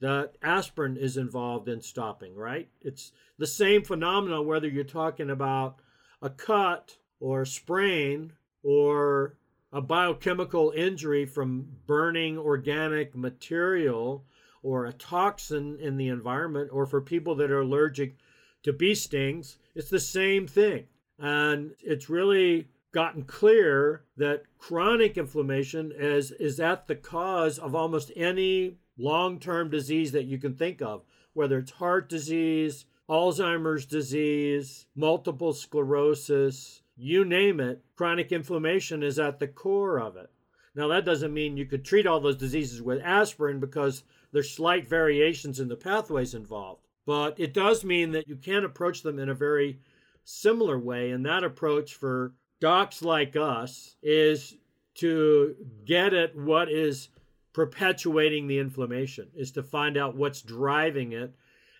that 0.00 0.38
aspirin 0.40 0.96
is 0.96 1.18
involved 1.18 1.68
in 1.68 1.82
stopping, 1.82 2.34
right? 2.34 2.70
It's 2.80 3.12
the 3.36 3.46
same 3.46 3.84
phenomenon, 3.84 4.46
whether 4.46 4.68
you're 4.68 4.84
talking 4.84 5.28
about 5.28 5.80
a 6.22 6.30
cut 6.30 6.96
or 7.20 7.42
a 7.42 7.46
sprain 7.46 8.32
or 8.62 9.36
a 9.70 9.82
biochemical 9.82 10.72
injury 10.74 11.26
from 11.26 11.66
burning 11.86 12.38
organic 12.38 13.14
material 13.14 14.24
or 14.64 14.86
a 14.86 14.92
toxin 14.94 15.76
in 15.78 15.98
the 15.98 16.08
environment, 16.08 16.70
or 16.72 16.86
for 16.86 17.00
people 17.00 17.34
that 17.34 17.50
are 17.50 17.60
allergic 17.60 18.16
to 18.62 18.72
bee 18.72 18.94
stings, 18.94 19.58
it's 19.74 19.90
the 19.90 20.00
same 20.00 20.46
thing. 20.46 20.86
And 21.18 21.74
it's 21.80 22.08
really 22.08 22.68
gotten 22.92 23.24
clear 23.24 24.04
that 24.16 24.44
chronic 24.58 25.18
inflammation 25.18 25.92
is, 25.94 26.30
is 26.32 26.58
at 26.60 26.88
the 26.88 26.94
cause 26.96 27.58
of 27.58 27.74
almost 27.74 28.10
any 28.16 28.78
long 28.96 29.38
term 29.38 29.68
disease 29.68 30.12
that 30.12 30.24
you 30.24 30.38
can 30.38 30.54
think 30.54 30.80
of, 30.80 31.02
whether 31.34 31.58
it's 31.58 31.72
heart 31.72 32.08
disease, 32.08 32.86
Alzheimer's 33.08 33.84
disease, 33.84 34.86
multiple 34.96 35.52
sclerosis, 35.52 36.80
you 36.96 37.24
name 37.24 37.60
it, 37.60 37.84
chronic 37.96 38.32
inflammation 38.32 39.02
is 39.02 39.18
at 39.18 39.40
the 39.40 39.48
core 39.48 40.00
of 40.00 40.16
it. 40.16 40.30
Now, 40.74 40.88
that 40.88 41.04
doesn't 41.04 41.34
mean 41.34 41.56
you 41.56 41.66
could 41.66 41.84
treat 41.84 42.06
all 42.06 42.20
those 42.20 42.36
diseases 42.36 42.82
with 42.82 43.02
aspirin 43.02 43.60
because 43.60 44.02
there's 44.34 44.50
slight 44.50 44.88
variations 44.88 45.60
in 45.60 45.68
the 45.68 45.76
pathways 45.76 46.34
involved. 46.34 46.82
But 47.06 47.38
it 47.38 47.54
does 47.54 47.84
mean 47.84 48.10
that 48.12 48.26
you 48.26 48.34
can 48.34 48.64
approach 48.64 49.02
them 49.02 49.20
in 49.20 49.28
a 49.28 49.34
very 49.34 49.78
similar 50.24 50.76
way. 50.76 51.12
And 51.12 51.24
that 51.24 51.44
approach 51.44 51.94
for 51.94 52.34
docs 52.60 53.00
like 53.00 53.36
us 53.36 53.94
is 54.02 54.56
to 54.96 55.54
get 55.84 56.14
at 56.14 56.36
what 56.36 56.68
is 56.68 57.10
perpetuating 57.52 58.48
the 58.48 58.58
inflammation, 58.58 59.28
is 59.36 59.52
to 59.52 59.62
find 59.62 59.96
out 59.96 60.16
what's 60.16 60.42
driving 60.42 61.12
it. 61.12 61.32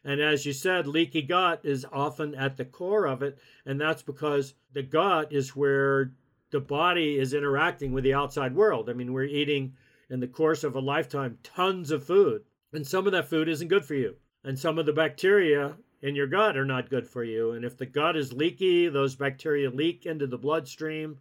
And 0.05 0.21
as 0.21 0.47
you 0.47 0.53
said, 0.53 0.87
leaky 0.87 1.23
gut 1.23 1.61
is 1.65 1.85
often 1.91 2.37
at 2.37 2.57
the 2.57 2.65
core 2.65 3.07
of 3.07 3.23
it. 3.23 3.37
And 3.67 3.81
that's 3.81 4.03
because 4.03 4.55
the 4.73 4.83
gut 4.83 5.33
is 5.33 5.57
where 5.57 6.13
the 6.51 6.61
body 6.61 7.19
is 7.19 7.35
interacting 7.35 7.93
with 7.93 8.05
the 8.05 8.15
outside 8.15 8.55
world. 8.55 8.89
I 8.89 8.93
mean, 8.93 9.13
we're 9.13 9.25
eating 9.25 9.75
in 10.15 10.21
the 10.21 10.29
course 10.29 10.63
of 10.63 10.77
a 10.77 10.81
lifetime 10.81 11.37
tons 11.43 11.91
of 11.91 12.05
food, 12.05 12.45
and 12.73 12.87
some 12.87 13.05
of 13.05 13.11
that 13.11 13.29
food 13.29 13.49
isn't 13.49 13.67
good 13.67 13.85
for 13.85 13.97
you. 13.97 14.15
And 14.45 14.57
some 14.57 14.79
of 14.79 14.87
the 14.87 14.93
bacteria 14.93 15.75
in 16.03 16.15
your 16.15 16.29
gut 16.29 16.57
are 16.57 16.65
not 16.65 16.89
good 16.89 17.09
for 17.09 17.25
you. 17.25 17.51
And 17.51 17.65
if 17.65 17.77
the 17.77 17.85
gut 17.85 18.17
is 18.17 18.33
leaky, 18.33 18.89
those 18.89 19.17
bacteria 19.17 19.71
leak 19.71 20.07
into 20.07 20.29
the 20.29 20.39
bloodstream, 20.39 21.19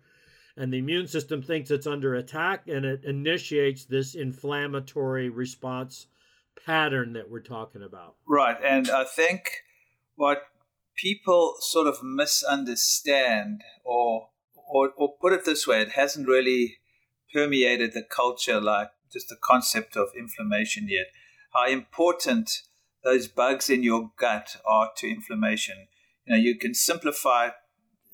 and 0.56 0.72
the 0.72 0.78
immune 0.78 1.08
system 1.08 1.42
thinks 1.42 1.72
it's 1.72 1.88
under 1.88 2.14
attack, 2.14 2.68
and 2.68 2.86
it 2.86 3.04
initiates 3.04 3.86
this 3.86 4.14
inflammatory 4.14 5.28
response 5.28 6.06
pattern 6.64 7.14
that 7.14 7.32
we're 7.32 7.40
talking 7.40 7.82
about. 7.82 8.14
Right. 8.28 8.58
And 8.64 8.92
I 8.92 9.06
think 9.06 9.64
what 10.18 10.44
people 10.96 11.56
sort 11.62 11.88
of 11.88 12.04
misunderstand 12.04 13.64
or 13.84 14.30
or, 14.56 14.92
or 14.96 15.16
put 15.20 15.34
it 15.34 15.46
this 15.46 15.66
way, 15.66 15.82
it 15.82 15.94
hasn't 15.94 16.28
really 16.28 16.78
permeated 17.34 17.94
the 17.94 18.04
culture 18.04 18.62
like 18.62 18.90
just 19.12 19.30
the 19.30 19.38
concept 19.42 19.96
of 19.96 20.10
inflammation 20.18 20.88
yet. 20.88 21.08
How 21.54 21.68
important 21.68 22.50
those 23.04 23.28
bugs 23.28 23.70
in 23.70 23.84
your 23.84 24.12
gut 24.18 24.58
are 24.66 24.92
to 24.98 25.10
inflammation. 25.10 25.88
You 26.26 26.34
know, 26.34 26.42
you 26.42 26.58
can 26.58 26.74
simplify 26.74 27.48
it 27.48 27.54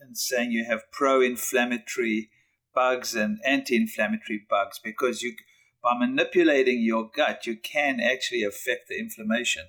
in 0.02 0.16
saying 0.16 0.52
you 0.52 0.66
have 0.66 0.92
pro-inflammatory 0.92 2.30
bugs 2.74 3.16
and 3.16 3.40
anti-inflammatory 3.46 4.46
bugs 4.50 4.80
because 4.84 5.22
you 5.22 5.36
by 5.82 5.98
manipulating 5.98 6.82
your 6.82 7.10
gut 7.16 7.46
you 7.46 7.56
can 7.56 8.00
actually 8.00 8.44
affect 8.44 8.90
the 8.90 9.00
inflammation. 9.00 9.64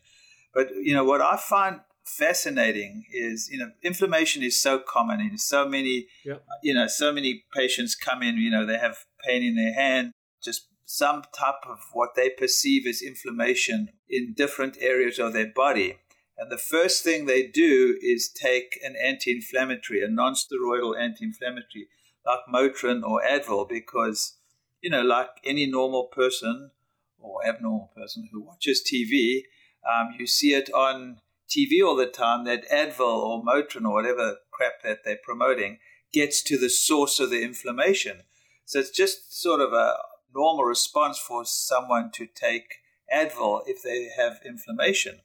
But 0.52 0.70
you 0.82 0.94
know 0.94 1.04
what 1.04 1.20
I 1.20 1.36
find 1.36 1.80
fascinating 2.04 3.04
is 3.12 3.48
you 3.50 3.58
know 3.58 3.70
inflammation 3.82 4.42
is 4.42 4.60
so 4.60 4.78
common 4.78 5.20
and 5.20 5.40
so 5.40 5.68
many 5.68 6.06
yep. 6.24 6.42
you 6.62 6.74
know 6.74 6.86
so 6.86 7.12
many 7.12 7.44
patients 7.54 7.94
come 7.94 8.22
in 8.22 8.36
you 8.36 8.50
know 8.50 8.66
they 8.66 8.78
have 8.78 9.04
pain 9.26 9.42
in 9.42 9.56
their 9.56 9.74
hand 9.74 10.12
just 10.42 10.68
some 10.84 11.22
type 11.36 11.62
of 11.68 11.78
what 11.92 12.14
they 12.16 12.30
perceive 12.30 12.86
as 12.86 13.00
inflammation 13.00 13.90
in 14.08 14.34
different 14.34 14.76
areas 14.80 15.18
of 15.18 15.32
their 15.32 15.50
body 15.54 15.96
and 16.36 16.50
the 16.50 16.58
first 16.58 17.04
thing 17.04 17.26
they 17.26 17.46
do 17.46 17.98
is 18.00 18.28
take 18.28 18.78
an 18.84 18.94
anti-inflammatory 18.96 20.02
a 20.02 20.08
non-steroidal 20.08 20.98
anti-inflammatory 20.98 21.88
like 22.26 22.40
Motrin 22.52 23.02
or 23.02 23.22
Advil 23.22 23.68
because 23.68 24.36
you 24.82 24.90
know 24.90 25.02
like 25.02 25.28
any 25.44 25.66
normal 25.66 26.04
person 26.04 26.70
or 27.18 27.46
abnormal 27.46 27.90
person 27.96 28.28
who 28.32 28.42
watches 28.42 28.82
TV 28.82 29.42
um, 29.88 30.14
you 30.18 30.26
see 30.26 30.52
it 30.52 30.72
on 30.72 31.18
TV 31.50 31.84
all 31.84 31.96
the 31.96 32.06
time 32.06 32.44
that 32.44 32.68
Advil 32.70 33.00
or 33.00 33.42
Motrin 33.42 33.84
or 33.84 33.92
whatever 33.92 34.36
crap 34.50 34.82
that 34.84 35.00
they're 35.04 35.18
promoting 35.22 35.78
gets 36.12 36.42
to 36.42 36.58
the 36.58 36.70
source 36.70 37.18
of 37.20 37.30
the 37.30 37.42
inflammation. 37.42 38.22
So 38.70 38.78
it's 38.78 38.90
just 38.90 39.36
sort 39.42 39.60
of 39.60 39.72
a 39.72 39.96
normal 40.32 40.64
response 40.64 41.18
for 41.18 41.44
someone 41.44 42.12
to 42.12 42.28
take 42.28 42.76
Advil 43.12 43.62
if 43.66 43.82
they 43.82 44.10
have 44.16 44.38
inflammation. 44.46 45.22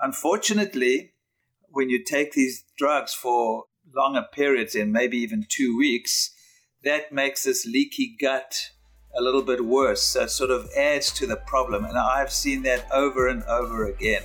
Unfortunately, 0.00 1.12
when 1.68 1.90
you 1.90 2.02
take 2.02 2.32
these 2.32 2.64
drugs 2.78 3.12
for 3.12 3.64
longer 3.94 4.24
periods, 4.32 4.74
in 4.74 4.90
maybe 4.90 5.18
even 5.18 5.44
two 5.46 5.76
weeks, 5.76 6.30
that 6.82 7.12
makes 7.12 7.44
this 7.44 7.66
leaky 7.66 8.16
gut 8.18 8.70
a 9.14 9.20
little 9.20 9.42
bit 9.42 9.66
worse. 9.66 10.00
So 10.00 10.22
it 10.22 10.30
sort 10.30 10.50
of 10.50 10.70
adds 10.74 11.12
to 11.12 11.26
the 11.26 11.36
problem. 11.36 11.84
And 11.84 11.98
I've 11.98 12.32
seen 12.32 12.62
that 12.62 12.90
over 12.90 13.28
and 13.28 13.42
over 13.42 13.84
again. 13.84 14.22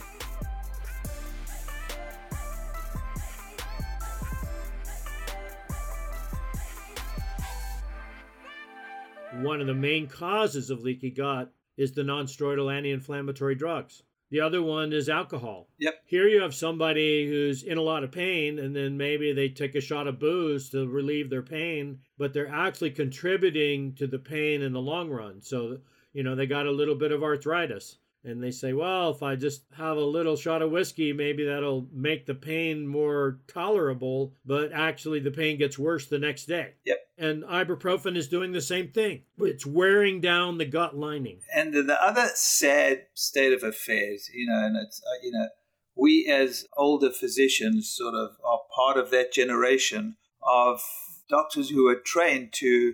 One 9.44 9.62
of 9.62 9.68
the 9.68 9.74
main 9.74 10.08
causes 10.08 10.70
of 10.70 10.82
leaky 10.82 11.12
gut 11.12 11.52
is 11.78 11.92
the 11.92 12.02
nonsteroidal 12.02 12.74
anti-inflammatory 12.74 13.56
drugs. 13.56 14.04
The 14.30 14.42
other 14.42 14.62
one 14.62 14.92
is 14.92 15.10
alcohol. 15.10 15.70
Yep. 15.80 15.94
Here 16.06 16.28
you 16.28 16.42
have 16.42 16.54
somebody 16.54 17.28
who's 17.28 17.64
in 17.64 17.78
a 17.78 17.84
lot 17.84 18.04
of 18.04 18.12
pain, 18.12 18.60
and 18.60 18.76
then 18.76 18.98
maybe 18.98 19.32
they 19.32 19.50
take 19.50 19.76
a 19.76 19.82
shot 19.82 20.08
of 20.08 20.20
booze 20.20 20.70
to 20.72 20.88
relieve 20.88 21.30
their 21.30 21.44
pain, 21.44 22.00
but 22.18 22.34
they're 22.34 22.52
actually 22.52 22.92
contributing 22.92 23.94
to 23.96 24.08
the 24.08 24.20
pain 24.20 24.64
in 24.64 24.74
the 24.74 24.82
long 24.82 25.10
run. 25.10 25.42
So, 25.42 25.78
you 26.14 26.24
know, 26.24 26.36
they 26.36 26.46
got 26.46 26.66
a 26.66 26.72
little 26.72 26.96
bit 26.96 27.12
of 27.12 27.24
arthritis 27.24 27.98
and 28.28 28.44
they 28.44 28.52
say, 28.52 28.74
well, 28.74 29.12
if 29.12 29.24
I 29.24 29.36
just 29.36 29.64
have 29.76 29.98
a 29.98 30.02
little 30.02 30.36
shot 30.36 30.62
of 30.62 30.72
whiskey, 30.72 31.14
maybe 31.14 31.46
that'll 31.46 31.88
make 31.94 32.26
the 32.26 32.36
pain 32.36 32.88
more 32.88 33.40
tolerable, 33.48 34.34
but 34.46 34.72
actually 34.74 35.20
the 35.20 35.32
pain 35.32 35.58
gets 35.58 35.80
worse 35.80 36.08
the 36.08 36.20
next 36.20 36.46
day. 36.46 36.74
Yep. 36.86 36.98
And 37.18 37.44
ibuprofen 37.44 38.16
is 38.16 38.28
doing 38.28 38.52
the 38.52 38.62
same 38.62 38.90
thing. 38.90 39.24
It's 39.40 39.66
wearing 39.66 40.22
down 40.22 40.58
the 40.58 40.66
gut 40.66 40.96
lining. 40.96 41.40
And 41.56 41.74
the 41.74 41.98
other 42.02 42.30
sad 42.36 43.04
state 43.14 43.54
of 43.54 43.64
affairs, 43.64 44.30
you 44.34 44.46
know, 44.46 44.66
and 44.66 44.78
it's, 44.78 45.02
uh, 45.02 45.20
you 45.24 45.32
know, 45.32 45.48
we 45.96 46.28
as 46.28 46.66
older 46.76 47.12
physicians 47.12 47.90
sort 47.90 48.14
of 48.14 48.32
are 48.46 48.60
part 48.76 48.98
of 48.98 49.10
that 49.12 49.34
generation 49.34 50.18
of 50.44 50.82
doctors 51.30 51.70
who 51.70 51.88
are 51.88 51.96
trained 51.96 52.54
to 52.54 52.94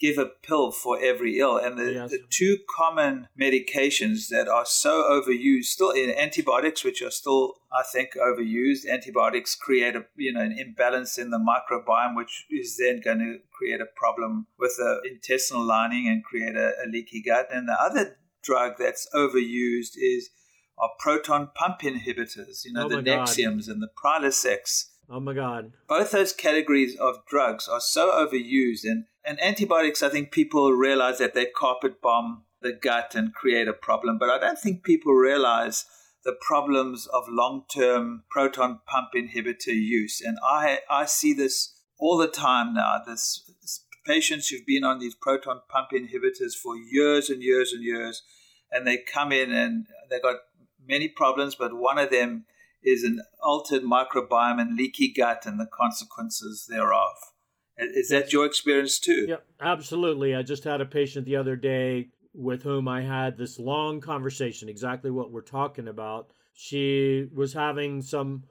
give 0.00 0.16
a 0.16 0.24
pill 0.24 0.72
for 0.72 0.98
every 1.00 1.38
ill. 1.38 1.58
And 1.58 1.78
the, 1.78 1.92
yes. 1.92 2.10
the 2.10 2.20
two 2.30 2.58
common 2.74 3.28
medications 3.38 4.28
that 4.28 4.48
are 4.48 4.64
so 4.64 5.04
overused, 5.04 5.64
still 5.64 5.90
in 5.90 6.10
antibiotics, 6.10 6.82
which 6.82 7.02
are 7.02 7.10
still, 7.10 7.56
I 7.72 7.82
think, 7.82 8.14
overused. 8.14 8.88
Antibiotics 8.90 9.54
create 9.54 9.94
a 9.94 10.06
you 10.16 10.32
know 10.32 10.40
an 10.40 10.56
imbalance 10.58 11.18
in 11.18 11.30
the 11.30 11.38
microbiome, 11.38 12.16
which 12.16 12.46
is 12.50 12.78
then 12.78 13.00
going 13.04 13.18
to 13.18 13.38
create 13.52 13.80
a 13.80 13.86
problem 13.94 14.46
with 14.58 14.76
the 14.78 15.02
intestinal 15.08 15.64
lining 15.64 16.08
and 16.08 16.24
create 16.24 16.56
a, 16.56 16.72
a 16.84 16.88
leaky 16.90 17.22
gut. 17.22 17.48
And 17.52 17.68
the 17.68 17.76
other 17.78 18.16
drug 18.42 18.74
that's 18.78 19.06
overused 19.14 19.92
is 19.96 20.30
are 20.78 20.90
proton 20.98 21.50
pump 21.54 21.80
inhibitors, 21.80 22.64
you 22.64 22.72
know, 22.72 22.86
oh 22.86 22.88
the 22.88 22.96
Nexiums 22.96 23.66
God. 23.66 23.74
and 23.74 23.82
the 23.82 23.90
Prilosec. 24.02 24.86
Oh 25.10 25.20
my 25.20 25.34
God. 25.34 25.72
Both 25.88 26.12
those 26.12 26.32
categories 26.32 26.96
of 26.96 27.26
drugs 27.26 27.66
are 27.68 27.80
so 27.80 28.12
overused 28.12 28.84
and 28.84 29.04
and 29.24 29.42
antibiotics, 29.42 30.02
I 30.02 30.08
think 30.08 30.30
people 30.32 30.72
realize 30.72 31.18
that 31.18 31.34
they 31.34 31.46
carpet 31.46 32.00
bomb 32.00 32.44
the 32.62 32.72
gut 32.72 33.14
and 33.14 33.34
create 33.34 33.68
a 33.68 33.72
problem, 33.72 34.18
but 34.18 34.30
I 34.30 34.38
don't 34.38 34.58
think 34.58 34.82
people 34.82 35.12
realize 35.12 35.84
the 36.24 36.36
problems 36.40 37.06
of 37.06 37.24
long 37.28 37.64
term 37.74 38.24
proton 38.30 38.80
pump 38.86 39.08
inhibitor 39.16 39.74
use. 39.74 40.20
And 40.20 40.38
I, 40.44 40.80
I 40.88 41.06
see 41.06 41.32
this 41.32 41.74
all 41.98 42.18
the 42.18 42.28
time 42.28 42.74
now. 42.74 43.00
This, 43.06 43.50
this 43.62 43.84
patients 44.06 44.48
who've 44.48 44.66
been 44.66 44.84
on 44.84 44.98
these 44.98 45.14
proton 45.14 45.60
pump 45.68 45.88
inhibitors 45.92 46.54
for 46.54 46.76
years 46.76 47.30
and 47.30 47.42
years 47.42 47.72
and 47.72 47.82
years, 47.82 48.22
and 48.70 48.86
they 48.86 48.98
come 48.98 49.32
in 49.32 49.52
and 49.52 49.86
they've 50.10 50.22
got 50.22 50.36
many 50.86 51.08
problems, 51.08 51.54
but 51.54 51.74
one 51.74 51.98
of 51.98 52.10
them 52.10 52.44
is 52.82 53.04
an 53.04 53.20
altered 53.42 53.82
microbiome 53.82 54.60
and 54.60 54.76
leaky 54.76 55.12
gut 55.12 55.44
and 55.46 55.60
the 55.60 55.66
consequences 55.66 56.66
thereof. 56.68 57.14
Is 57.76 58.10
that 58.10 58.32
your 58.32 58.44
experience 58.44 58.98
too? 58.98 59.26
Yeah, 59.28 59.36
absolutely. 59.60 60.34
I 60.34 60.42
just 60.42 60.64
had 60.64 60.80
a 60.80 60.86
patient 60.86 61.24
the 61.24 61.36
other 61.36 61.56
day 61.56 62.08
with 62.34 62.62
whom 62.62 62.86
I 62.86 63.02
had 63.02 63.36
this 63.36 63.58
long 63.58 64.00
conversation, 64.00 64.68
exactly 64.68 65.10
what 65.10 65.32
we're 65.32 65.40
talking 65.40 65.88
about. 65.88 66.30
She 66.52 67.28
was 67.34 67.54
having 67.54 68.02
some 68.02 68.44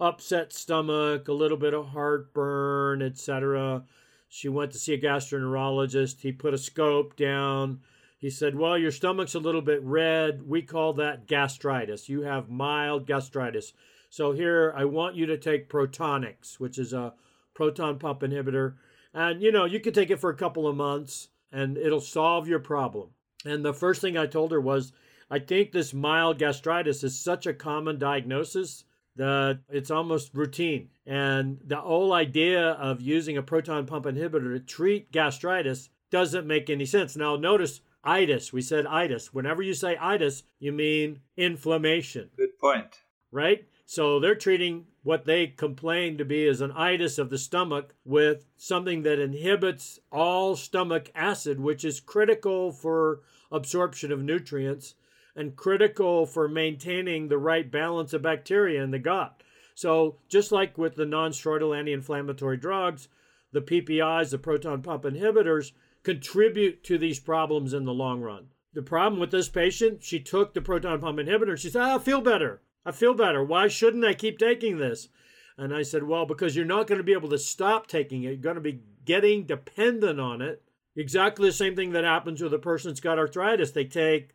upset 0.00 0.52
stomach, 0.52 1.26
a 1.28 1.32
little 1.32 1.56
bit 1.56 1.74
of 1.74 1.88
heartburn, 1.88 3.02
etc. 3.02 3.84
She 4.28 4.48
went 4.48 4.72
to 4.72 4.78
see 4.78 4.94
a 4.94 5.00
gastroenterologist. 5.00 6.20
He 6.20 6.32
put 6.32 6.54
a 6.54 6.58
scope 6.58 7.16
down. 7.16 7.80
He 8.18 8.30
said, 8.30 8.56
Well, 8.56 8.78
your 8.78 8.90
stomach's 8.90 9.34
a 9.34 9.40
little 9.40 9.62
bit 9.62 9.82
red. 9.82 10.42
We 10.42 10.62
call 10.62 10.94
that 10.94 11.26
gastritis. 11.26 12.08
You 12.08 12.22
have 12.22 12.48
mild 12.48 13.06
gastritis. 13.06 13.72
So 14.08 14.32
here, 14.32 14.72
I 14.76 14.84
want 14.84 15.16
you 15.16 15.26
to 15.26 15.36
take 15.36 15.68
Protonix, 15.68 16.58
which 16.58 16.78
is 16.78 16.92
a 16.92 17.14
proton 17.54 17.98
pump 17.98 18.20
inhibitor. 18.20 18.74
And 19.12 19.42
you 19.42 19.52
know, 19.52 19.64
you 19.64 19.80
can 19.80 19.92
take 19.92 20.10
it 20.10 20.20
for 20.20 20.30
a 20.30 20.36
couple 20.36 20.66
of 20.66 20.76
months 20.76 21.28
and 21.52 21.76
it'll 21.76 22.00
solve 22.00 22.48
your 22.48 22.58
problem. 22.58 23.10
And 23.44 23.64
the 23.64 23.74
first 23.74 24.00
thing 24.00 24.16
I 24.16 24.26
told 24.26 24.52
her 24.52 24.60
was, 24.60 24.92
I 25.30 25.38
think 25.38 25.72
this 25.72 25.92
mild 25.92 26.38
gastritis 26.38 27.02
is 27.02 27.18
such 27.18 27.46
a 27.46 27.54
common 27.54 27.98
diagnosis 27.98 28.84
that 29.16 29.60
it's 29.68 29.90
almost 29.90 30.34
routine. 30.34 30.90
And 31.06 31.58
the 31.64 31.76
whole 31.76 32.12
idea 32.12 32.72
of 32.72 33.00
using 33.00 33.36
a 33.36 33.42
proton 33.42 33.86
pump 33.86 34.04
inhibitor 34.04 34.52
to 34.54 34.60
treat 34.60 35.10
gastritis 35.10 35.88
doesn't 36.10 36.46
make 36.46 36.70
any 36.70 36.84
sense. 36.84 37.16
Now, 37.16 37.36
notice 37.36 37.80
itis. 38.06 38.52
We 38.52 38.62
said 38.62 38.86
itis. 38.86 39.34
Whenever 39.34 39.62
you 39.62 39.74
say 39.74 39.98
itis, 40.00 40.44
you 40.58 40.72
mean 40.72 41.20
inflammation. 41.36 42.30
Good 42.36 42.58
point. 42.58 43.02
Right? 43.30 43.66
So 43.84 44.18
they're 44.18 44.34
treating 44.34 44.86
what 45.02 45.24
they 45.24 45.46
complain 45.46 46.18
to 46.18 46.24
be 46.24 46.44
is 46.44 46.60
an 46.60 46.72
itis 46.72 47.18
of 47.18 47.30
the 47.30 47.38
stomach 47.38 47.94
with 48.04 48.46
something 48.56 49.02
that 49.02 49.20
inhibits 49.20 50.00
all 50.10 50.56
stomach 50.56 51.10
acid, 51.14 51.60
which 51.60 51.84
is 51.84 52.00
critical 52.00 52.72
for 52.72 53.20
absorption 53.52 54.10
of 54.10 54.22
nutrients 54.22 54.94
and 55.36 55.54
critical 55.54 56.26
for 56.26 56.48
maintaining 56.48 57.28
the 57.28 57.38
right 57.38 57.70
balance 57.70 58.12
of 58.12 58.22
bacteria 58.22 58.82
in 58.82 58.90
the 58.90 58.98
gut. 58.98 59.42
So, 59.74 60.16
just 60.28 60.50
like 60.50 60.78
with 60.78 60.96
the 60.96 61.04
non 61.04 61.32
steroidal 61.32 61.76
anti 61.78 61.92
inflammatory 61.92 62.56
drugs, 62.56 63.08
the 63.52 63.60
PPIs, 63.60 64.30
the 64.30 64.38
proton 64.38 64.82
pump 64.82 65.04
inhibitors, 65.04 65.72
contribute 66.06 66.84
to 66.84 66.96
these 66.98 67.18
problems 67.18 67.74
in 67.74 67.84
the 67.84 67.92
long 67.92 68.20
run. 68.20 68.46
The 68.74 68.80
problem 68.80 69.18
with 69.18 69.32
this 69.32 69.48
patient, 69.48 70.04
she 70.04 70.20
took 70.20 70.54
the 70.54 70.60
proton 70.60 71.00
pump 71.00 71.18
inhibitor. 71.18 71.58
She 71.58 71.68
said, 71.68 71.82
oh, 71.82 71.96
I 71.96 71.98
feel 71.98 72.20
better. 72.20 72.62
I 72.84 72.92
feel 72.92 73.12
better. 73.12 73.42
Why 73.42 73.66
shouldn't 73.66 74.04
I 74.04 74.14
keep 74.14 74.38
taking 74.38 74.78
this? 74.78 75.08
And 75.58 75.74
I 75.74 75.82
said, 75.82 76.04
Well, 76.04 76.24
because 76.24 76.54
you're 76.54 76.64
not 76.64 76.86
going 76.86 76.98
to 76.98 77.04
be 77.04 77.12
able 77.12 77.30
to 77.30 77.38
stop 77.38 77.88
taking 77.88 78.22
it. 78.22 78.28
You're 78.28 78.36
going 78.36 78.54
to 78.54 78.60
be 78.60 78.82
getting 79.04 79.46
dependent 79.46 80.20
on 80.20 80.42
it. 80.42 80.62
Exactly 80.94 81.48
the 81.48 81.52
same 81.52 81.74
thing 81.74 81.90
that 81.90 82.04
happens 82.04 82.40
with 82.40 82.54
a 82.54 82.58
person 82.60 82.92
that's 82.92 83.00
got 83.00 83.18
arthritis. 83.18 83.72
They 83.72 83.84
take 83.84 84.30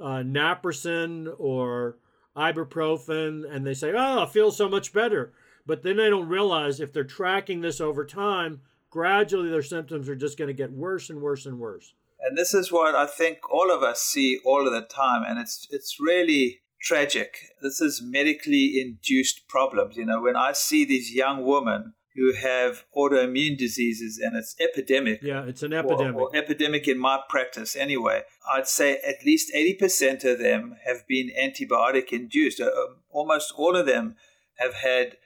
uh, 0.00 0.22
naproxen 0.22 1.34
or 1.38 1.96
ibuprofen 2.36 3.52
and 3.52 3.66
they 3.66 3.74
say, 3.74 3.92
Oh, 3.96 4.22
I 4.22 4.26
feel 4.26 4.52
so 4.52 4.68
much 4.68 4.92
better. 4.92 5.32
But 5.66 5.82
then 5.82 5.96
they 5.96 6.08
don't 6.08 6.28
realize 6.28 6.78
if 6.78 6.92
they're 6.92 7.02
tracking 7.02 7.62
this 7.62 7.80
over 7.80 8.04
time, 8.04 8.60
gradually 8.96 9.50
their 9.50 9.62
symptoms 9.62 10.08
are 10.08 10.16
just 10.16 10.38
going 10.38 10.48
to 10.48 10.54
get 10.54 10.72
worse 10.72 11.10
and 11.10 11.20
worse 11.20 11.44
and 11.44 11.58
worse. 11.58 11.92
And 12.18 12.36
this 12.36 12.54
is 12.54 12.72
what 12.72 12.94
I 12.94 13.06
think 13.06 13.38
all 13.52 13.70
of 13.70 13.82
us 13.82 14.00
see 14.00 14.38
all 14.42 14.66
of 14.66 14.72
the 14.72 14.80
time. 14.80 15.22
And 15.28 15.38
it's, 15.38 15.68
it's 15.70 16.00
really 16.00 16.60
tragic. 16.80 17.36
This 17.60 17.78
is 17.82 18.00
medically 18.02 18.80
induced 18.80 19.48
problems. 19.48 19.98
You 19.98 20.06
know, 20.06 20.22
when 20.22 20.34
I 20.34 20.52
see 20.52 20.86
these 20.86 21.14
young 21.14 21.44
women 21.44 21.92
who 22.14 22.32
have 22.32 22.84
autoimmune 22.96 23.58
diseases 23.58 24.18
and 24.18 24.34
it's 24.34 24.56
epidemic. 24.58 25.20
Yeah, 25.22 25.44
it's 25.44 25.62
an 25.62 25.74
epidemic. 25.74 26.16
Or, 26.16 26.30
or 26.30 26.34
epidemic 26.34 26.88
in 26.88 26.98
my 26.98 27.20
practice 27.28 27.76
anyway. 27.76 28.22
I'd 28.50 28.66
say 28.66 28.98
at 29.06 29.26
least 29.26 29.52
80% 29.54 30.24
of 30.24 30.38
them 30.38 30.76
have 30.86 31.06
been 31.06 31.30
antibiotic 31.38 32.12
induced. 32.12 32.62
Uh, 32.62 32.68
um, 32.68 32.96
almost 33.10 33.52
all 33.58 33.76
of 33.76 33.84
them 33.84 34.16
have 34.54 34.72
had 34.72 35.18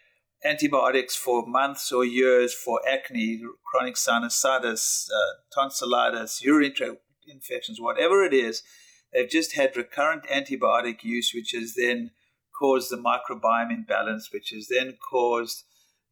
antibiotics 0.45 1.17
for 1.17 1.47
months 1.47 1.93
or 1.93 2.05
years 2.05 2.55
for 2.55 2.81
acne, 2.89 3.43
chronic 3.71 3.95
sinusitis, 3.95 5.07
uh, 5.11 5.33
tonsillitis, 5.55 6.43
urinary 6.43 6.73
tract 6.73 6.97
infections, 7.29 7.81
whatever 7.81 8.25
it 8.25 8.33
is 8.33 8.63
They've 9.13 9.29
just 9.29 9.55
had 9.55 9.77
recurrent 9.77 10.25
antibiotic 10.25 11.03
use, 11.03 11.33
which 11.35 11.53
has 11.53 11.75
then 11.75 12.11
caused 12.59 12.91
the 12.91 12.97
microbiome 12.97 13.73
imbalance, 13.73 14.31
which 14.33 14.51
has 14.51 14.69
then 14.69 14.97
caused 15.11 15.65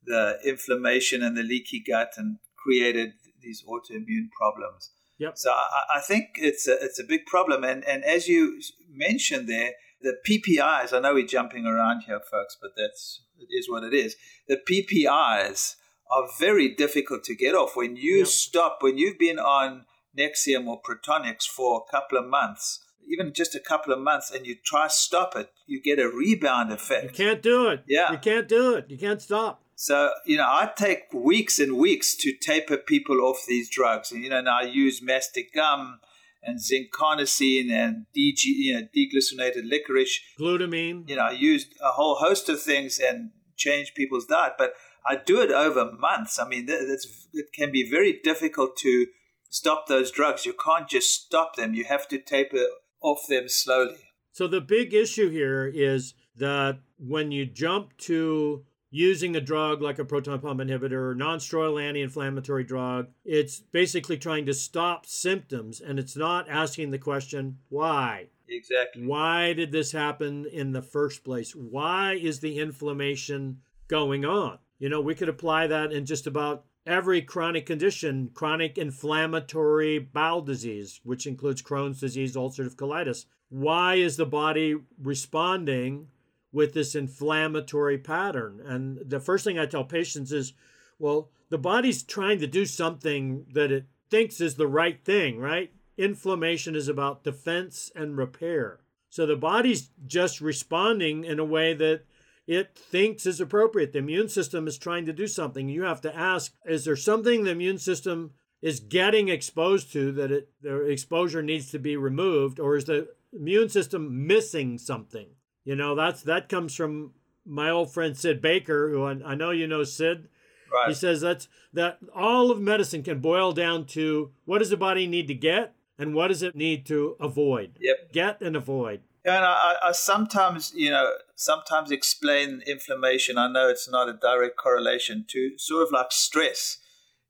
the 0.05 0.39
inflammation 0.45 1.23
and 1.23 1.37
the 1.37 1.43
leaky 1.43 1.83
gut 1.87 2.13
and 2.17 2.39
created 2.57 3.13
these 3.41 3.63
autoimmune 3.63 4.31
problems. 4.37 4.91
Yep. 5.19 5.37
So 5.37 5.51
I, 5.51 5.97
I 5.97 6.01
think 6.01 6.31
it's 6.37 6.67
a, 6.67 6.77
it's 6.83 6.99
a 6.99 7.05
big 7.05 7.27
problem. 7.27 7.65
And, 7.65 7.85
and 7.85 8.05
as 8.05 8.29
you 8.29 8.61
mentioned 8.91 9.49
there, 9.49 9.73
the 10.01 10.17
PPIs, 10.29 10.93
I 10.93 11.01
know 11.01 11.15
we're 11.15 11.27
jumping 11.27 11.67
around 11.67 12.03
here, 12.03 12.21
folks, 12.31 12.57
but 12.61 12.71
that's 12.77 13.23
it 13.39 13.53
is 13.53 13.69
what 13.69 13.85
it 13.85 13.95
is. 13.95 14.17
The 14.47 14.59
PPIs 14.69 15.77
are 16.11 16.29
very 16.39 16.75
difficult 16.75 17.25
to 17.25 17.35
get 17.35 17.55
off. 17.55 17.77
When 17.77 17.97
you 17.97 18.19
yep. 18.19 18.27
stop, 18.27 18.79
when 18.81 18.99
you've 18.99 19.19
been 19.19 19.39
on 19.39 19.85
Nexium 20.19 20.67
or 20.67 20.81
Protonix 20.81 21.45
for 21.45 21.85
a 21.87 21.91
couple 21.91 22.19
of 22.19 22.27
months, 22.27 22.81
even 23.11 23.33
just 23.33 23.55
a 23.55 23.61
couple 23.61 23.93
of 23.93 24.01
months 24.01 24.31
and 24.31 24.47
you 24.47 24.57
try 24.65 24.87
to 24.87 24.93
stop 24.93 25.37
it, 25.37 25.51
you 25.67 25.81
get 25.81 25.99
a 25.99 26.09
rebound 26.09 26.73
effect. 26.73 27.05
You 27.05 27.11
can't 27.11 27.43
do 27.43 27.69
it. 27.69 27.85
Yeah. 27.87 28.13
You 28.13 28.19
can't 28.19 28.49
do 28.49 28.75
it. 28.75 28.87
You 28.89 28.99
can't 28.99 29.21
stop. 29.21 29.63
So, 29.75 30.11
you 30.27 30.37
know, 30.37 30.47
I 30.47 30.71
take 30.77 31.13
weeks 31.13 31.59
and 31.59 31.77
weeks 31.77 32.17
to 32.17 32.33
taper 32.33 32.77
people 32.77 33.21
off 33.21 33.45
these 33.47 33.71
drugs. 33.71 34.11
And, 34.11 34.25
you 34.25 34.31
know, 34.31 34.41
now 34.41 34.59
I 34.61 34.65
use 34.65 35.01
mastic 35.01 35.55
gum 35.55 36.01
and 36.43 36.61
zinc 36.61 36.89
carnosine 36.93 37.71
and 37.71 38.07
DG, 38.17 38.45
you 38.45 38.75
know, 38.75 38.87
deglycinated 38.97 39.69
licorice. 39.69 40.21
Glutamine. 40.39 41.09
You 41.09 41.17
know, 41.17 41.23
I 41.23 41.33
used 41.33 41.75
a 41.83 41.93
whole 41.93 42.17
host 42.17 42.49
of 42.49 42.61
things 42.61 42.99
and 42.99 43.31
changed 43.57 43.95
people's 43.95 44.27
diet. 44.27 44.55
But 44.57 44.73
I 45.05 45.17
do 45.17 45.41
it 45.41 45.51
over 45.51 45.91
months. 45.93 46.39
I 46.39 46.49
mean, 46.49 46.67
that's, 46.67 47.29
it 47.33 47.47
can 47.55 47.73
be 47.73 47.89
very 47.89 48.21
difficult 48.23 48.77
to 48.79 49.07
stop 49.51 49.87
those 49.87 50.11
drugs. 50.11 50.47
You 50.47 50.55
can't 50.55 50.89
just 50.89 51.11
stop 51.11 51.57
them. 51.57 51.75
You 51.75 51.85
have 51.85 52.09
to 52.09 52.19
taper 52.19 52.65
off 53.01 53.27
them 53.29 53.49
slowly. 53.49 53.97
So 54.33 54.47
the 54.47 54.61
big 54.61 54.95
issue 54.95 55.31
here 55.31 55.67
is 55.67 56.15
that 56.37 56.81
when 56.99 57.33
you 57.33 57.47
jump 57.47 57.97
to 57.99 58.65
using 58.91 59.37
a 59.37 59.41
drug 59.41 59.83
like 59.83 59.99
a 59.99 60.05
proton 60.05 60.41
pump 60.41 60.61
inhibitor 60.61 61.11
or 61.11 61.15
non-steroidal 61.15 61.83
anti-inflammatory 61.83 62.65
drug, 62.65 63.09
it's 63.25 63.61
basically 63.61 64.17
trying 64.17 64.47
to 64.47 64.55
stop 64.55 65.07
symptoms 65.07 65.81
and 65.81 65.99
it's 65.99 66.17
not 66.17 66.49
asking 66.49 66.91
the 66.91 66.99
question 66.99 67.59
why. 67.69 68.27
Exactly. 68.49 69.05
Why 69.07 69.53
did 69.53 69.73
this 69.73 69.93
happen 69.93 70.47
in 70.47 70.73
the 70.73 70.83
first 70.83 71.23
place? 71.23 71.53
Why 71.53 72.15
is 72.15 72.41
the 72.41 72.59
inflammation 72.59 73.59
going 73.89 74.25
on? 74.25 74.59
You 74.79 74.89
know, 74.89 75.01
we 75.01 75.15
could 75.15 75.29
apply 75.29 75.67
that 75.67 75.93
in 75.93 76.07
just 76.07 76.27
about 76.27 76.65
every 76.87 77.21
chronic 77.21 77.67
condition, 77.67 78.31
chronic 78.33 78.79
inflammatory 78.79 79.99
bowel 79.99 80.41
disease, 80.41 81.01
which 81.03 81.27
includes 81.27 81.61
Crohn's 81.61 82.01
disease, 82.01 82.37
ulcerative 82.37 82.77
colitis. 82.77 83.27
Why 83.51 83.97
is 83.97 84.17
the 84.17 84.27
body 84.27 84.77
responding 85.03 86.09
with 86.53 86.75
this 86.75 86.95
inflammatory 86.95 87.99
pattern? 87.99 88.61
And 88.65 88.99
the 89.05 89.21
first 89.21 89.45
thing 89.45 89.59
I 89.59 89.67
tell 89.67 89.85
patients 89.85 90.33
is, 90.33 90.53
well, 90.99 91.31
the 91.51 91.59
body's 91.59 92.03
trying 92.03 92.39
to 92.41 92.47
do 92.47 92.67
something 92.67 93.47
that 93.53 93.73
it 93.73 93.87
thinks 94.11 94.41
is 94.41 94.55
the 94.55 94.67
right 94.67 95.03
thing, 95.05 95.39
right? 95.39 95.73
Inflammation 95.97 96.75
is 96.75 96.89
about 96.89 97.25
defense 97.25 97.91
and 97.95 98.17
repair. 98.17 98.81
So 99.11 99.27
the 99.27 99.37
body's 99.37 99.91
just 100.07 100.41
responding 100.41 101.25
in 101.25 101.39
a 101.39 101.45
way 101.45 101.75
that 101.75 102.03
it 102.47 102.75
thinks 102.75 103.27
is 103.27 103.41
appropriate. 103.41 103.93
The 103.93 103.99
immune 103.99 104.29
system 104.29 104.67
is 104.67 104.79
trying 104.79 105.07
to 105.07 105.13
do 105.13 105.27
something. 105.27 105.69
You 105.69 105.83
have 105.83 106.01
to 106.03 106.17
ask 106.17 106.55
is 106.65 106.85
there 106.85 106.97
something 106.97 107.45
the 107.45 107.51
immune 107.51 107.79
system 107.79 108.33
is 108.61 108.81
getting 108.81 109.29
exposed 109.29 109.93
to 109.93 110.13
that 110.13 110.33
it, 110.33 110.49
the 110.63 110.83
exposure 110.87 111.43
needs 111.43 111.71
to 111.71 111.79
be 111.79 111.97
removed, 111.97 112.59
or 112.59 112.77
is 112.77 112.87
the 112.87 113.09
immune 113.33 113.69
system 113.69 114.27
missing 114.27 114.79
something? 114.79 115.29
You 115.69 115.77
know, 115.77 115.95
that's 115.95 116.23
that 116.23 116.49
comes 116.49 116.75
from 116.75 117.13
my 117.45 117.69
old 117.69 117.93
friend 117.93 118.17
Sid 118.17 118.41
Baker, 118.41 118.89
who 118.89 119.05
I, 119.05 119.33
I 119.33 119.35
know 119.35 119.51
you 119.51 119.67
know 119.67 119.85
Sid. 119.85 120.27
Right. 120.73 120.89
He 120.89 120.95
says 120.95 121.21
that's 121.21 121.47
that 121.75 121.99
all 122.15 122.51
of 122.51 122.59
medicine 122.59 123.03
can 123.03 123.21
boil 123.21 123.53
down 123.53 123.85
to 123.89 124.31
what 124.47 124.61
does 124.61 124.71
the 124.71 124.79
body 124.79 125.07
need 125.07 125.29
to 125.29 125.35
get 125.35 125.75
and 125.99 126.15
what 126.15 126.29
does 126.29 126.43
it 126.43 126.57
need 126.57 126.87
to 126.87 127.17
avoid. 127.21 127.77
Yep. 127.81 128.13
Get 128.15 128.41
and 128.41 128.57
avoid. 128.57 129.03
And 129.27 129.45
I, 129.45 129.75
I 129.83 129.93
sometimes, 129.93 130.73
you 130.75 130.91
know, 130.91 131.13
sometimes 131.35 131.91
explain 131.91 132.63
inflammation. 132.67 133.37
I 133.37 133.53
know 133.53 133.69
it's 133.69 133.91
not 133.91 134.09
a 134.09 134.15
direct 134.15 134.57
correlation 134.57 135.27
to 135.29 135.59
sort 135.59 135.83
of 135.83 135.93
like 135.93 136.13
stress, 136.13 136.79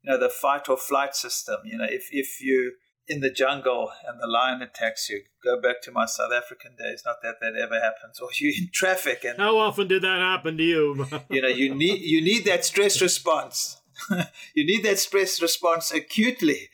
you 0.03 0.13
know, 0.13 0.19
the 0.21 0.29
fight 0.29 0.69
or 0.69 0.77
flight 0.77 1.17
system. 1.17 1.57
You 1.65 1.79
know, 1.79 1.87
if, 1.91 2.07
if 2.13 2.41
you 2.41 2.75
in 3.09 3.21
the 3.21 3.31
jungle 3.31 3.91
and 4.07 4.21
the 4.21 4.27
lion 4.27 4.61
attacks 4.63 5.09
you, 5.09 5.23
go 5.43 5.61
back 5.61 5.81
to 5.83 5.91
my 5.91 6.07
South 6.07 6.33
African 6.33 6.73
days. 6.77 7.03
Not 7.07 7.17
that 7.23 7.37
that 7.41 7.55
ever 7.61 7.81
happens. 7.81 8.21
Or 8.23 8.29
you 8.39 8.53
in 8.59 8.71
traffic 8.73 9.25
and 9.25 9.39
how 9.39 9.57
often 9.59 9.89
did 9.89 10.03
that 10.03 10.19
happen 10.19 10.57
to 10.59 10.63
you? 10.63 11.07
you 11.31 11.43
know, 11.43 11.49
you 11.49 11.75
need 11.75 12.01
you 12.01 12.21
need 12.21 12.45
that 12.45 12.65
stress 12.65 13.01
response. 13.01 13.81
you 14.55 14.65
need 14.65 14.85
that 14.85 14.99
stress 14.99 15.41
response 15.41 15.93
acutely. 15.93 16.69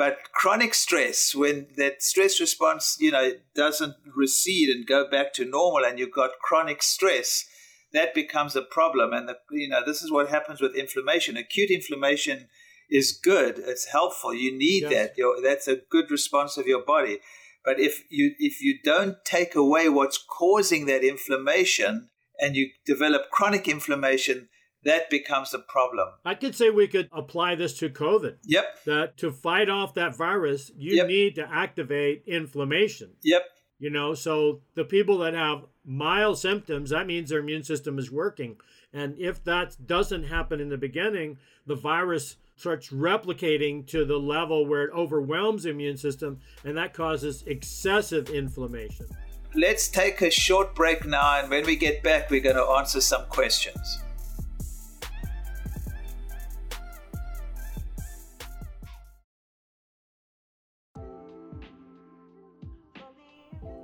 But 0.00 0.32
chronic 0.32 0.72
stress, 0.72 1.34
when 1.34 1.66
that 1.76 2.02
stress 2.02 2.40
response, 2.40 2.96
you 3.00 3.10
know, 3.10 3.32
doesn't 3.54 3.96
recede 4.16 4.70
and 4.70 4.86
go 4.86 5.06
back 5.10 5.34
to 5.34 5.44
normal, 5.44 5.84
and 5.84 5.98
you've 5.98 6.10
got 6.10 6.38
chronic 6.40 6.82
stress, 6.82 7.44
that 7.92 8.14
becomes 8.14 8.56
a 8.56 8.62
problem. 8.62 9.12
And 9.12 9.28
the, 9.28 9.36
you 9.50 9.68
know, 9.68 9.82
this 9.84 10.00
is 10.00 10.10
what 10.10 10.30
happens 10.30 10.58
with 10.58 10.74
inflammation. 10.74 11.36
Acute 11.36 11.70
inflammation 11.70 12.48
is 12.90 13.12
good; 13.12 13.58
it's 13.58 13.86
helpful. 13.86 14.34
You 14.34 14.56
need 14.56 14.82
yes. 14.82 14.92
that. 14.92 15.12
You're, 15.16 15.40
that's 15.42 15.68
a 15.68 15.80
good 15.90 16.10
response 16.10 16.56
of 16.56 16.66
your 16.66 16.84
body. 16.84 17.18
But 17.64 17.78
if 17.78 18.04
you 18.10 18.34
if 18.38 18.60
you 18.62 18.78
don't 18.82 19.16
take 19.24 19.54
away 19.54 19.88
what's 19.88 20.18
causing 20.18 20.86
that 20.86 21.04
inflammation, 21.04 22.10
and 22.40 22.56
you 22.56 22.70
develop 22.86 23.30
chronic 23.30 23.68
inflammation, 23.68 24.48
that 24.84 25.10
becomes 25.10 25.52
a 25.52 25.58
problem. 25.58 26.08
I 26.24 26.34
could 26.34 26.54
say 26.54 26.70
we 26.70 26.88
could 26.88 27.08
apply 27.12 27.54
this 27.54 27.76
to 27.78 27.90
COVID. 27.90 28.38
Yep. 28.44 28.64
That 28.86 29.16
to 29.18 29.30
fight 29.30 29.68
off 29.68 29.94
that 29.94 30.16
virus, 30.16 30.70
you 30.76 30.96
yep. 30.96 31.06
need 31.06 31.34
to 31.36 31.48
activate 31.50 32.24
inflammation. 32.26 33.10
Yep. 33.22 33.42
You 33.78 33.90
know, 33.90 34.14
so 34.14 34.60
the 34.74 34.84
people 34.84 35.18
that 35.18 35.34
have 35.34 35.64
mild 35.84 36.38
symptoms, 36.38 36.90
that 36.90 37.06
means 37.06 37.30
their 37.30 37.40
immune 37.40 37.64
system 37.64 37.98
is 37.98 38.10
working. 38.10 38.56
And 38.92 39.18
if 39.18 39.42
that 39.44 39.86
doesn't 39.86 40.24
happen 40.24 40.60
in 40.60 40.68
the 40.68 40.76
beginning, 40.76 41.38
the 41.66 41.76
virus 41.76 42.36
starts 42.60 42.90
replicating 42.90 43.86
to 43.86 44.04
the 44.04 44.18
level 44.18 44.66
where 44.66 44.84
it 44.84 44.92
overwhelms 44.92 45.62
the 45.62 45.70
immune 45.70 45.96
system 45.96 46.38
and 46.62 46.76
that 46.76 46.92
causes 46.92 47.42
excessive 47.46 48.28
inflammation. 48.28 49.06
Let's 49.54 49.88
take 49.88 50.20
a 50.20 50.30
short 50.30 50.74
break 50.74 51.06
now, 51.06 51.40
and 51.40 51.50
when 51.50 51.64
we 51.64 51.74
get 51.74 52.02
back, 52.02 52.30
we're 52.30 52.40
going 52.40 52.56
to 52.56 52.62
answer 52.62 53.00
some 53.00 53.24
questions. 53.30 53.98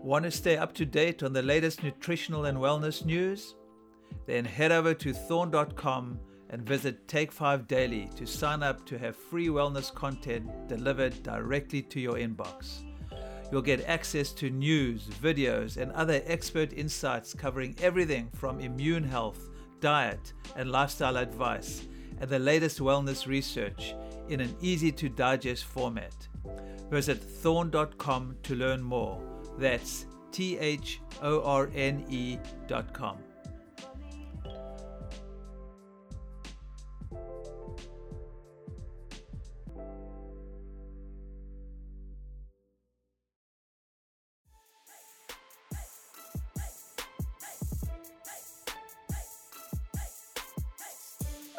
Want 0.04 0.24
to 0.24 0.30
stay 0.30 0.56
up 0.56 0.72
to 0.74 0.86
date 0.86 1.24
on 1.24 1.32
the 1.32 1.42
latest 1.42 1.82
nutritional 1.82 2.44
and 2.44 2.58
wellness 2.58 3.04
news? 3.04 3.56
Then 4.26 4.44
head 4.44 4.70
over 4.70 4.94
to 4.94 5.12
thorne.com 5.12 6.20
and 6.50 6.62
visit 6.62 7.08
Take 7.08 7.32
5 7.32 7.66
Daily 7.66 8.08
to 8.16 8.26
sign 8.26 8.62
up 8.62 8.84
to 8.86 8.98
have 8.98 9.16
free 9.16 9.48
wellness 9.48 9.92
content 9.92 10.68
delivered 10.68 11.22
directly 11.22 11.82
to 11.82 12.00
your 12.00 12.14
inbox. 12.14 12.82
You'll 13.50 13.62
get 13.62 13.86
access 13.88 14.32
to 14.32 14.50
news, 14.50 15.06
videos, 15.06 15.76
and 15.76 15.92
other 15.92 16.20
expert 16.26 16.72
insights 16.72 17.34
covering 17.34 17.76
everything 17.80 18.28
from 18.34 18.60
immune 18.60 19.04
health, 19.04 19.48
diet, 19.80 20.32
and 20.56 20.70
lifestyle 20.70 21.16
advice, 21.16 21.86
and 22.20 22.28
the 22.28 22.38
latest 22.38 22.80
wellness 22.80 23.26
research 23.26 23.94
in 24.28 24.40
an 24.40 24.56
easy 24.60 24.90
to 24.92 25.08
digest 25.08 25.64
format. 25.64 26.14
Visit 26.90 27.22
thorne.com 27.22 28.36
to 28.42 28.54
learn 28.54 28.82
more. 28.82 29.20
That's 29.58 30.06
T 30.32 30.58
H 30.58 31.00
O 31.22 31.42
R 31.42 31.70
N 31.74 32.04
E 32.08 32.38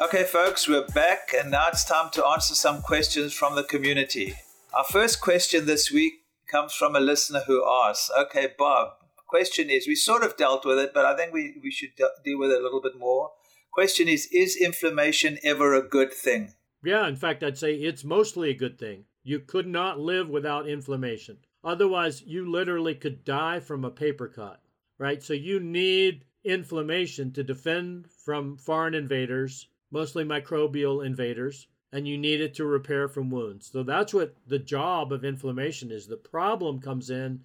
Okay, 0.07 0.23
folks, 0.23 0.69
we're 0.69 0.87
back, 0.87 1.33
and 1.37 1.51
now 1.51 1.67
it's 1.67 1.83
time 1.83 2.09
to 2.11 2.25
answer 2.25 2.55
some 2.55 2.81
questions 2.81 3.33
from 3.33 3.55
the 3.55 3.63
community. 3.63 4.35
Our 4.73 4.85
first 4.85 5.19
question 5.19 5.65
this 5.65 5.91
week 5.91 6.13
comes 6.49 6.71
from 6.71 6.95
a 6.95 7.01
listener 7.01 7.41
who 7.45 7.61
asks, 7.69 8.09
Okay, 8.17 8.53
Bob, 8.57 8.91
question 9.27 9.69
is 9.69 9.85
we 9.85 9.95
sort 9.95 10.23
of 10.23 10.37
dealt 10.37 10.65
with 10.65 10.79
it, 10.79 10.93
but 10.93 11.03
I 11.03 11.13
think 11.17 11.33
we, 11.33 11.55
we 11.61 11.71
should 11.71 11.93
de- 11.97 12.07
deal 12.23 12.39
with 12.39 12.51
it 12.51 12.61
a 12.61 12.63
little 12.63 12.81
bit 12.81 12.97
more. 12.97 13.31
Question 13.73 14.07
is 14.07 14.29
Is 14.31 14.55
inflammation 14.55 15.39
ever 15.43 15.73
a 15.73 15.85
good 15.85 16.13
thing? 16.13 16.53
Yeah, 16.81 17.05
in 17.05 17.17
fact, 17.17 17.43
I'd 17.43 17.57
say 17.57 17.73
it's 17.73 18.05
mostly 18.05 18.49
a 18.49 18.57
good 18.57 18.79
thing. 18.79 19.03
You 19.23 19.41
could 19.41 19.67
not 19.67 19.99
live 19.99 20.29
without 20.29 20.69
inflammation. 20.69 21.39
Otherwise, 21.65 22.21
you 22.21 22.49
literally 22.49 22.95
could 22.95 23.25
die 23.25 23.59
from 23.59 23.83
a 23.83 23.91
paper 23.91 24.29
cut, 24.29 24.61
right? 24.97 25.21
So 25.21 25.33
you 25.33 25.59
need 25.59 26.23
inflammation 26.45 27.33
to 27.33 27.43
defend 27.43 28.07
from 28.23 28.55
foreign 28.55 28.93
invaders, 28.93 29.67
mostly 29.91 30.23
microbial 30.23 31.05
invaders, 31.05 31.67
and 31.91 32.07
you 32.07 32.17
need 32.17 32.41
it 32.41 32.53
to 32.55 32.65
repair 32.65 33.07
from 33.07 33.29
wounds. 33.29 33.69
So 33.71 33.83
that's 33.83 34.13
what 34.13 34.35
the 34.45 34.59
job 34.59 35.13
of 35.13 35.23
inflammation 35.23 35.91
is. 35.91 36.07
The 36.07 36.17
problem 36.17 36.79
comes 36.81 37.09
in 37.09 37.41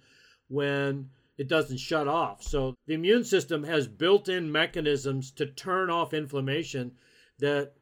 when 0.49 1.09
it 1.37 1.47
doesn't 1.47 1.77
shut 1.77 2.07
off. 2.07 2.43
So 2.43 2.75
the 2.85 2.93
immune 2.93 3.23
system 3.23 3.63
has 3.63 3.87
built 3.87 4.29
in 4.29 4.51
mechanisms 4.51 5.31
to 5.31 5.45
turn 5.45 5.89
off 5.89 6.13
inflammation 6.13 6.91
that 7.39 7.73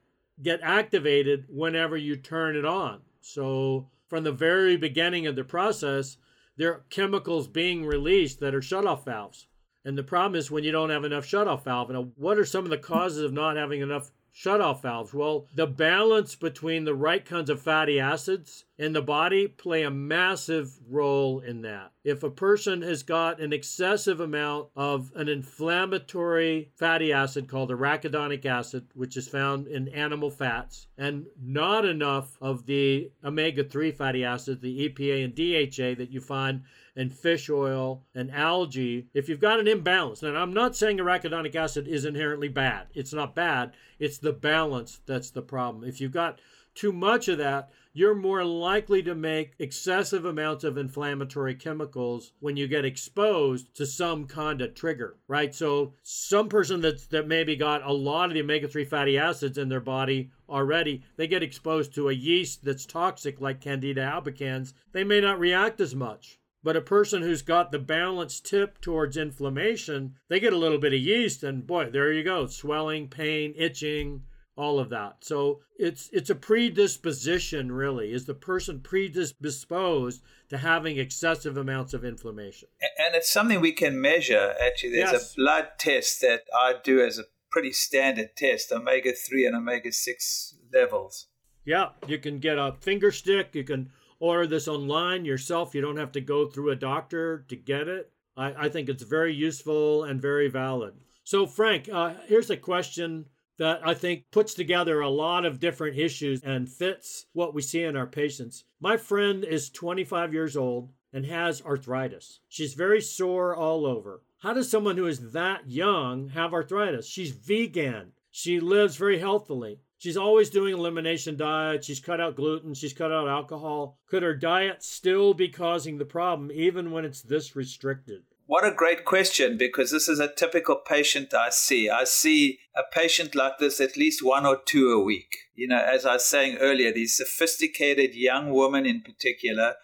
get 0.42 0.62
activated 0.64 1.46
whenever 1.50 1.98
you 1.98 2.16
turn 2.16 2.56
it 2.56 2.66
on. 2.66 3.02
So 3.22 3.90
from 4.08 4.24
the 4.24 4.32
very 4.32 4.78
beginning 4.78 5.28
of 5.28 5.36
the 5.36 5.44
process, 5.44 6.18
there 6.58 6.74
are 6.74 6.86
chemicals 6.90 7.48
being 7.48 7.86
released 7.86 8.40
that 8.40 8.56
are 8.56 8.62
shut-off 8.62 9.06
valves. 9.06 9.48
And 9.84 9.98
the 9.98 10.04
problem 10.04 10.38
is 10.38 10.52
when 10.52 10.64
you 10.64 10.72
don't 10.72 10.90
have 10.90 11.06
enough 11.06 11.26
shut-off 11.26 11.66
valve. 11.66 11.90
Now, 11.90 12.10
what 12.16 12.38
are 12.38 12.46
some 12.46 12.64
of 12.64 12.70
the 12.70 12.78
causes 12.78 13.24
of 13.24 13.34
not 13.34 13.58
having 13.58 13.82
enough 13.82 14.12
shutoff 14.34 14.82
valves? 14.82 15.14
Well, 15.14 15.48
the 15.54 15.68
balance 15.68 16.36
between 16.36 16.86
the 16.86 16.96
right 16.96 17.26
kinds 17.26 17.50
of 17.50 17.62
fatty 17.62 18.00
acids 18.00 18.66
in 18.82 18.94
the 18.94 19.02
body 19.02 19.48
play 19.48 19.84
a 19.84 19.92
massive 19.92 20.72
role 20.90 21.40
in 21.40 21.62
that. 21.62 21.92
If 22.04 22.24
a 22.24 22.32
person 22.32 22.82
has 22.82 23.04
got 23.04 23.40
an 23.40 23.54
excessive 23.54 24.20
amount 24.20 24.70
of 24.76 25.12
an 25.16 25.30
inflammatory 25.30 26.72
fatty 26.76 27.14
acid 27.14 27.48
called 27.48 27.70
arachidonic 27.70 28.44
acid, 28.44 28.88
which 28.96 29.18
is 29.18 29.28
found 29.28 29.68
in 29.68 29.88
animal 29.90 30.32
fats, 30.32 30.88
and 30.98 31.28
not 31.40 31.86
enough 31.86 32.40
of 32.42 32.66
the 32.66 33.12
omega 33.24 33.64
3 33.64 33.92
fatty 33.92 34.26
acids, 34.26 34.62
the 34.62 34.90
EPA 34.90 35.26
and 35.26 35.36
DHA 35.36 36.00
that 36.00 36.10
you 36.10 36.20
find 36.20 36.64
in 36.96 37.12
fish 37.12 37.52
oil 37.52 38.04
and 38.16 38.32
algae, 38.32 39.06
if 39.14 39.30
you've 39.30 39.40
got 39.40 39.60
an 39.60 39.68
imbalance, 39.68 40.24
and 40.24 40.36
I'm 40.36 40.54
not 40.54 40.76
saying 40.76 40.98
arachidonic 40.98 41.54
acid 41.54 41.88
is 41.88 42.04
inherently 42.04 42.48
bad, 42.48 42.88
it's 42.96 43.14
not 43.14 43.36
bad, 43.36 43.74
it's 44.00 44.18
the 44.18 44.34
balance 44.34 45.02
that's 45.06 45.30
the 45.30 45.44
problem. 45.44 45.84
If 45.84 46.02
you've 46.02 46.12
got 46.12 46.40
too 46.74 46.92
much 46.92 47.28
of 47.28 47.38
that, 47.38 47.70
you're 47.94 48.16
more 48.16 48.46
likely 48.46 49.04
to 49.04 49.14
make 49.14 49.54
excessive 49.60 50.24
amounts 50.24 50.64
of 50.64 50.78
inflammatory 50.78 51.56
chemicals 51.56 52.32
when 52.40 52.56
you 52.56 52.68
get 52.68 52.86
exposed 52.86 53.76
to 53.76 53.86
some 53.86 54.26
kind 54.26 54.62
of 54.62 54.74
trigger, 54.74 55.18
right? 55.28 55.54
So 55.54 55.94
some 56.02 56.48
person 56.48 56.80
that's 56.82 57.08
that 57.08 57.28
maybe 57.28 57.56
got 57.56 57.86
a 57.86 57.92
lot 57.92 58.30
of 58.30 58.34
the 58.34 58.42
omega-3 58.42 58.88
fatty 58.88 59.18
acids 59.18 59.58
in 59.58 59.68
their 59.68 59.82
body 59.82 60.32
already, 60.48 61.04
they 61.18 61.28
get 61.28 61.44
exposed 61.44 61.94
to 61.96 62.10
a 62.10 62.14
yeast 62.14 62.64
that's 62.64 62.86
toxic 62.86 63.42
like 63.42 63.62
Candida 63.62 64.02
albicans, 64.02 64.74
they 64.94 65.04
may 65.04 65.20
not 65.20 65.40
react 65.40 65.82
as 65.82 65.94
much. 65.94 66.40
But 66.64 66.78
a 66.78 66.82
person 66.82 67.24
who's 67.24 67.42
got 67.42 67.72
the 67.72 67.80
balance 67.80 68.40
tip 68.40 68.80
towards 68.80 69.18
inflammation, 69.18 70.16
they 70.30 70.40
get 70.40 70.54
a 70.54 70.58
little 70.58 70.78
bit 70.78 70.94
of 70.94 71.00
yeast 71.00 71.44
and 71.44 71.66
boy, 71.66 71.90
there 71.90 72.14
you 72.14 72.24
go, 72.24 72.46
swelling, 72.46 73.08
pain, 73.08 73.54
itching, 73.58 74.24
all 74.62 74.80
of 74.80 74.90
that. 74.90 75.18
So 75.22 75.62
it's 75.78 76.10
it's 76.14 76.30
a 76.30 76.36
predisposition 76.36 77.72
really. 77.72 78.14
Is 78.14 78.26
the 78.26 78.36
person 78.36 78.80
predisposed 78.80 80.22
to 80.50 80.58
having 80.58 80.98
excessive 80.98 81.58
amounts 81.58 81.94
of 81.94 82.06
inflammation? 82.06 82.70
And 83.00 83.16
it's 83.16 83.32
something 83.32 83.60
we 83.60 83.72
can 83.72 84.00
measure. 84.00 84.54
Actually, 84.64 84.92
there's 84.92 85.12
yes. 85.12 85.34
a 85.34 85.36
blood 85.36 85.68
test 85.80 86.22
that 86.22 86.44
I 86.56 86.76
do 86.84 87.04
as 87.04 87.18
a 87.18 87.24
pretty 87.52 87.72
standard 87.72 88.36
test, 88.38 88.72
omega 88.72 89.12
3 89.12 89.48
and 89.48 89.56
omega 89.56 89.92
6 89.92 90.56
levels. 90.72 91.28
Yeah, 91.66 91.90
you 92.08 92.18
can 92.18 92.40
get 92.40 92.58
a 92.58 92.76
finger 92.80 93.12
stick, 93.12 93.50
you 93.54 93.64
can 93.64 93.92
order 94.20 94.48
this 94.48 94.68
online 94.68 95.26
yourself. 95.26 95.76
You 95.76 95.82
don't 95.82 95.98
have 95.98 96.12
to 96.14 96.22
go 96.22 96.48
through 96.48 96.70
a 96.70 96.76
doctor 96.76 97.46
to 97.50 97.56
get 97.56 97.88
it. 97.88 98.12
I, 98.38 98.66
I 98.66 98.70
think 98.70 98.88
it's 98.88 99.04
very 99.04 99.34
useful 99.34 100.04
and 100.04 100.22
very 100.22 100.48
valid. 100.48 100.94
So, 101.24 101.46
Frank, 101.46 101.90
uh, 101.92 102.14
here's 102.28 102.50
a 102.50 102.58
question 102.58 103.26
that 103.62 103.88
I 103.88 103.94
think 103.94 104.24
puts 104.32 104.56
together 104.56 105.02
a 105.02 105.10
lot 105.10 105.46
of 105.46 105.60
different 105.60 105.96
issues 105.96 106.42
and 106.42 106.68
fits 106.68 107.28
what 107.34 107.54
we 107.54 107.62
see 107.62 107.84
in 107.84 107.96
our 107.96 108.08
patients. 108.08 108.64
My 108.80 108.98
friend 108.98 109.44
is 109.44 109.70
25 109.70 110.34
years 110.34 110.58
old 110.58 110.90
and 111.14 111.28
has 111.28 111.62
arthritis. 111.62 112.40
She's 112.50 112.74
very 112.74 113.02
sore 113.02 113.56
all 113.56 113.86
over. 113.86 114.24
How 114.40 114.56
does 114.56 114.68
someone 114.68 114.98
who 114.98 115.06
is 115.06 115.34
that 115.34 115.70
young 115.70 116.30
have 116.30 116.56
arthritis? 116.56 117.06
She's 117.06 117.30
vegan. 117.30 118.14
She 118.32 118.60
lives 118.60 118.96
very 118.96 119.20
healthily. 119.20 119.82
She's 120.00 120.18
always 120.18 120.50
doing 120.50 120.74
elimination 120.74 121.38
diet. 121.38 121.86
She's 121.86 122.00
cut 122.00 122.20
out 122.20 122.36
gluten. 122.36 122.74
She's 122.74 122.94
cut 122.94 123.12
out 123.12 123.28
alcohol. 123.28 124.00
Could 124.08 124.24
her 124.24 124.34
diet 124.34 124.82
still 124.82 125.36
be 125.36 125.50
causing 125.50 126.00
the 126.00 126.06
problem 126.06 126.50
even 126.52 126.90
when 126.90 127.06
it's 127.06 127.22
this 127.22 127.56
restricted? 127.56 128.24
What 128.52 128.68
a 128.68 128.72
great 128.76 129.06
question 129.06 129.58
because 129.58 129.92
this 129.92 130.10
is 130.10 130.20
a 130.20 130.28
typical 130.28 130.76
patient 130.76 131.34
I 131.34 131.52
see. 131.52 131.90
I 131.90 132.04
see 132.04 132.60
a 132.76 132.82
patient 132.94 133.34
like 133.34 133.60
this 133.60 133.80
at 133.80 133.96
least 133.96 134.22
one 134.22 134.46
or 134.46 134.58
two 134.66 134.92
a 134.92 135.02
week. 135.02 135.30
You 135.56 135.70
know, 135.70 135.78
as 135.82 136.06
I 136.06 136.16
was 136.16 136.26
saying 136.26 136.58
earlier, 136.58 136.92
these 136.92 137.16
sophisticated 137.16 138.14
young 138.14 138.52
women 138.52 138.86
in 138.86 139.04
particular 139.04 139.76